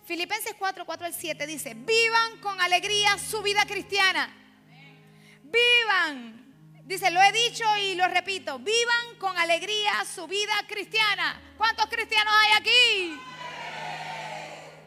Filipenses 0.05 0.55
4, 0.59 0.85
4 0.85 1.07
al 1.07 1.15
7 1.15 1.47
dice, 1.47 1.75
vivan 1.75 2.39
con 2.41 2.61
alegría 2.61 3.17
su 3.19 3.43
vida 3.43 3.65
cristiana. 3.67 4.29
Vivan. 5.43 6.44
Dice, 6.85 7.11
lo 7.11 7.23
he 7.23 7.33
dicho 7.33 7.65
y 7.79 7.95
lo 7.95 8.07
repito, 8.09 8.59
vivan 8.59 9.17
con 9.19 9.35
alegría 9.39 10.05
su 10.05 10.27
vida 10.27 10.53
cristiana. 10.69 11.41
¿Cuántos 11.57 11.87
cristianos 11.87 12.35
hay 12.43 12.53
aquí? 12.61 13.21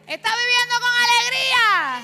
¿Está 0.06 0.30
viviendo 0.30 0.74
con 0.80 0.90
alegría? 1.02 2.00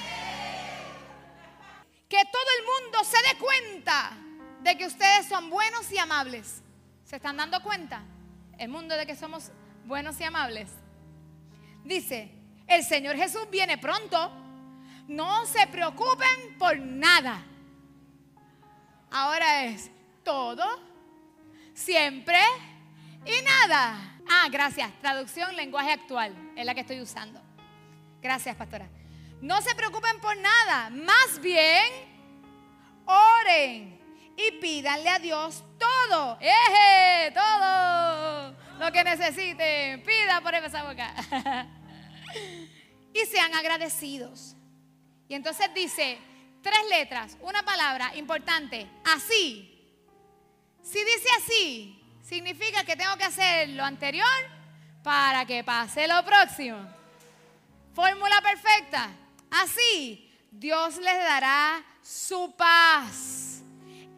Que 2.09 2.25
todo 2.25 2.47
el 2.59 2.65
mundo 2.67 3.05
se 3.05 3.17
dé 3.19 3.39
cuenta 3.39 4.17
de 4.63 4.77
que 4.77 4.87
ustedes 4.87 5.27
son 5.29 5.49
buenos 5.49 5.91
y 5.93 5.99
amables. 5.99 6.61
¿Se 7.05 7.17
están 7.17 7.37
dando 7.37 7.63
cuenta? 7.63 8.03
El 8.59 8.71
mundo 8.71 8.97
de 8.97 9.07
que 9.07 9.15
somos 9.15 9.53
buenos 9.85 10.19
y 10.19 10.25
amables. 10.25 10.71
Dice, 11.85 12.33
el 12.67 12.83
Señor 12.83 13.15
Jesús 13.15 13.49
viene 13.49 13.79
pronto. 13.79 14.33
No 15.07 15.47
se 15.47 15.69
preocupen 15.69 16.59
por 16.59 16.77
nada. 16.81 17.45
Ahora 19.17 19.67
es 19.67 19.93
todo, 20.25 20.65
siempre 21.73 22.41
y 23.25 23.45
nada. 23.45 24.19
Ah, 24.29 24.49
gracias. 24.51 24.91
Traducción, 25.01 25.55
lenguaje 25.55 25.93
actual. 25.93 26.35
Es 26.57 26.67
la 26.67 26.75
que 26.75 26.81
estoy 26.81 27.01
usando. 27.01 27.41
Gracias, 28.21 28.57
pastora. 28.57 28.89
No 29.41 29.63
se 29.63 29.73
preocupen 29.77 30.21
por 30.21 30.37
nada. 30.37 30.91
Más 30.91 31.41
bien, 31.41 31.85
oren 33.07 34.01
y 34.37 34.51
pídanle 34.61 35.09
a 35.09 35.21
Dios 35.21 35.63
todo. 35.79 36.37
¡Eje! 36.41 37.31
Todo 37.31 38.51
lo 38.81 38.91
que 38.91 39.05
necesiten. 39.05 40.03
Pida 40.03 40.41
por 40.41 40.57
esa 40.57 40.83
boca. 40.83 41.15
y 43.15 43.25
sean 43.27 43.55
agradecidos. 43.55 44.57
Y 45.29 45.35
entonces 45.35 45.73
dice 45.73 46.19
tres 46.65 46.81
letras, 46.89 47.37
una 47.43 47.63
palabra 47.63 48.17
importante. 48.17 48.89
Así. 49.05 49.71
Si 50.83 50.99
dice 50.99 51.29
así, 51.39 52.03
significa 52.23 52.85
que 52.85 52.97
tengo 52.97 53.17
que 53.17 53.25
hacer 53.25 53.69
lo 53.71 53.85
anterior 53.85 54.27
para 55.03 55.45
que 55.45 55.63
pase 55.63 56.09
lo 56.09 56.25
próximo. 56.25 56.79
Fórmula 57.95 58.41
perfecta. 58.41 59.11
Así, 59.51 60.33
Dios 60.51 60.97
les 60.97 61.19
dará 61.19 61.85
su 62.03 62.55
paz. 62.57 63.63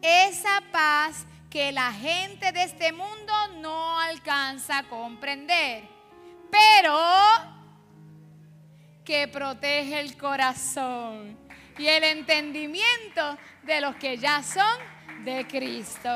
Esa 0.01 0.61
paz 0.71 1.25
que 1.49 1.71
la 1.71 1.91
gente 1.91 2.51
de 2.53 2.63
este 2.63 2.91
mundo 2.93 3.33
no 3.59 3.99
alcanza 3.99 4.79
a 4.79 4.89
comprender. 4.89 5.83
Pero 6.49 6.97
que 9.03 9.27
protege 9.27 9.99
el 9.99 10.17
corazón 10.17 11.46
y 11.77 11.87
el 11.87 12.03
entendimiento 12.03 13.37
de 13.63 13.81
los 13.81 13.95
que 13.97 14.17
ya 14.17 14.41
son 14.41 14.79
de 15.23 15.45
Cristo. 15.47 16.09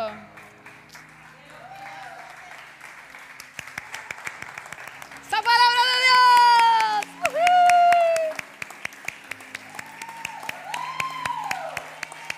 ¡Esa 5.27 5.41
palabra 5.41 5.81
de 5.87 5.97
Dios! 6.03 7.05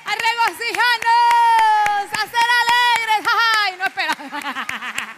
¡A 0.06 0.12
regocijarnos! 0.16 2.06
¡A 2.12 2.24
ser 2.28 2.50
alegres! 2.62 3.22
¡Ay, 3.62 3.72
no 3.78 3.86
espera! 3.86 4.14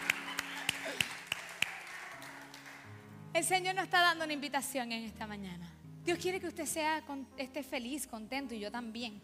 El 3.34 3.44
Señor 3.44 3.76
nos 3.76 3.84
está 3.86 4.00
dando 4.00 4.24
una 4.24 4.34
invitación 4.34 4.92
en 4.94 5.04
esta 5.04 5.28
mañana. 5.28 5.75
Dios 6.06 6.20
quiere 6.20 6.40
que 6.40 6.48
usted 6.48 6.68
sea, 6.68 7.04
esté 7.36 7.64
feliz, 7.64 8.06
contento 8.06 8.54
y 8.54 8.60
yo 8.60 8.72
también. 8.72 9.20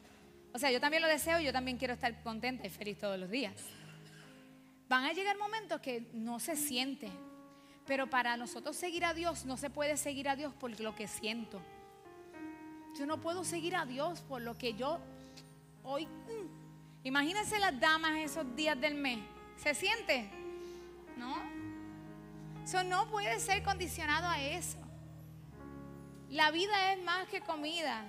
O 0.51 0.57
sea, 0.57 0.71
yo 0.71 0.81
también 0.81 1.03
lo 1.03 1.07
deseo 1.07 1.39
y 1.39 1.45
yo 1.45 1.53
también 1.53 1.77
quiero 1.77 1.93
estar 1.93 2.23
contenta 2.23 2.65
y 2.65 2.71
feliz 2.71 2.97
todos 2.97 3.19
los 3.19 3.29
días. 3.29 3.53
Van 4.89 5.05
a 5.05 5.13
llegar 5.13 5.37
momentos 5.37 5.79
que 5.79 6.09
no 6.11 6.39
se 6.39 6.55
siente, 6.55 7.09
pero 7.85 8.09
para 8.09 8.35
nosotros 8.35 8.75
seguir 8.75 9.05
a 9.05 9.13
Dios 9.13 9.45
no 9.45 9.57
se 9.57 9.69
puede 9.69 9.95
seguir 9.95 10.27
a 10.27 10.35
Dios 10.35 10.53
por 10.55 10.77
lo 10.79 10.95
que 10.95 11.07
siento. 11.07 11.61
Yo 12.97 13.05
no 13.05 13.21
puedo 13.21 13.43
seguir 13.43 13.75
a 13.75 13.85
Dios 13.85 14.21
por 14.21 14.41
lo 14.41 14.57
que 14.57 14.73
yo 14.73 14.99
hoy... 15.83 16.07
Mm. 16.07 16.61
Imagínense 17.03 17.57
las 17.59 17.79
damas 17.79 18.17
esos 18.17 18.55
días 18.55 18.79
del 18.79 18.95
mes. 18.95 19.19
¿Se 19.55 19.73
siente? 19.73 20.29
¿No? 21.17 21.35
Eso 22.63 22.83
no 22.83 23.09
puede 23.09 23.39
ser 23.39 23.63
condicionado 23.63 24.27
a 24.27 24.41
eso. 24.41 24.80
La 26.31 26.49
vida 26.49 26.93
es 26.93 27.03
más 27.03 27.27
que 27.27 27.41
comida 27.41 28.05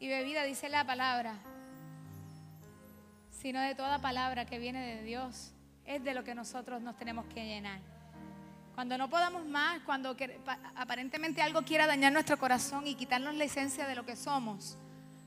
y 0.00 0.08
bebida, 0.08 0.44
dice 0.44 0.70
la 0.70 0.86
palabra, 0.86 1.34
sino 3.30 3.60
de 3.60 3.74
toda 3.74 3.98
palabra 3.98 4.46
que 4.46 4.58
viene 4.58 4.96
de 4.96 5.02
Dios. 5.02 5.52
Es 5.84 6.02
de 6.02 6.14
lo 6.14 6.24
que 6.24 6.34
nosotros 6.34 6.80
nos 6.80 6.96
tenemos 6.96 7.26
que 7.26 7.44
llenar. 7.44 7.80
Cuando 8.74 8.96
no 8.96 9.10
podamos 9.10 9.44
más, 9.44 9.80
cuando 9.82 10.16
aparentemente 10.74 11.42
algo 11.42 11.60
quiera 11.60 11.86
dañar 11.86 12.14
nuestro 12.14 12.38
corazón 12.38 12.86
y 12.86 12.94
quitarnos 12.94 13.34
la 13.34 13.44
esencia 13.44 13.86
de 13.86 13.94
lo 13.94 14.06
que 14.06 14.16
somos, 14.16 14.78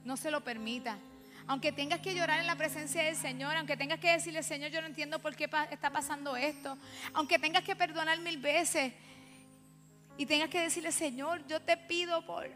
no 0.03 0.17
se 0.17 0.31
lo 0.31 0.41
permita 0.43 0.97
aunque 1.47 1.71
tengas 1.71 1.99
que 1.99 2.15
llorar 2.15 2.39
en 2.39 2.47
la 2.47 2.55
presencia 2.55 3.03
del 3.03 3.15
Señor, 3.15 3.55
aunque 3.57 3.75
tengas 3.75 3.99
que 3.99 4.11
decirle, 4.11 4.43
Señor, 4.43 4.71
yo 4.71 4.79
no 4.79 4.87
entiendo 4.87 5.19
por 5.19 5.35
qué 5.35 5.49
está 5.69 5.89
pasando 5.89 6.35
esto, 6.37 6.77
aunque 7.13 7.39
tengas 7.39 7.63
que 7.63 7.75
perdonar 7.75 8.19
mil 8.19 8.37
veces 8.37 8.93
y 10.21 10.25
tengas 10.27 10.49
que 10.49 10.61
decirle, 10.61 10.91
Señor, 10.91 11.47
yo 11.47 11.59
te 11.59 11.75
pido 11.75 12.23
por... 12.23 12.47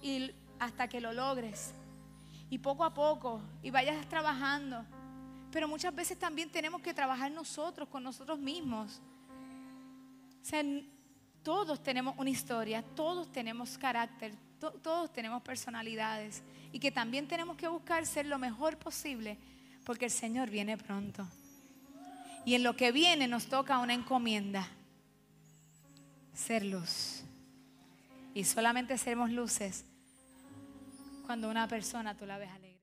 Y 0.00 0.30
hasta 0.58 0.88
que 0.88 1.02
lo 1.02 1.12
logres. 1.12 1.74
Y 2.48 2.56
poco 2.56 2.82
a 2.82 2.94
poco, 2.94 3.42
y 3.62 3.70
vayas 3.70 4.08
trabajando. 4.08 4.86
Pero 5.50 5.68
muchas 5.68 5.94
veces 5.94 6.18
también 6.18 6.50
tenemos 6.50 6.80
que 6.80 6.94
trabajar 6.94 7.30
nosotros, 7.30 7.90
con 7.90 8.02
nosotros 8.02 8.38
mismos. 8.38 9.02
O 10.40 10.44
sea, 10.46 10.64
todos 11.42 11.82
tenemos 11.82 12.14
una 12.16 12.30
historia, 12.30 12.82
todos 12.96 13.30
tenemos 13.30 13.76
carácter, 13.76 14.34
todos 14.58 15.12
tenemos 15.12 15.42
personalidades 15.42 16.42
y 16.72 16.78
que 16.78 16.90
también 16.90 17.28
tenemos 17.28 17.58
que 17.58 17.68
buscar 17.68 18.06
ser 18.06 18.24
lo 18.24 18.38
mejor 18.38 18.78
posible 18.78 19.36
porque 19.84 20.06
el 20.06 20.10
Señor 20.10 20.48
viene 20.48 20.78
pronto. 20.78 21.28
Y 22.46 22.54
en 22.54 22.62
lo 22.62 22.76
que 22.76 22.92
viene 22.92 23.28
nos 23.28 23.44
toca 23.44 23.78
una 23.78 23.92
encomienda, 23.92 24.66
ser 26.34 26.64
luz. 26.64 27.22
Y 28.34 28.44
solamente 28.44 28.96
seremos 28.98 29.30
luces 29.30 29.84
cuando 31.26 31.48
una 31.48 31.68
persona 31.68 32.16
tú 32.16 32.26
la 32.26 32.38
ves 32.38 32.50
alegre. 32.50 32.71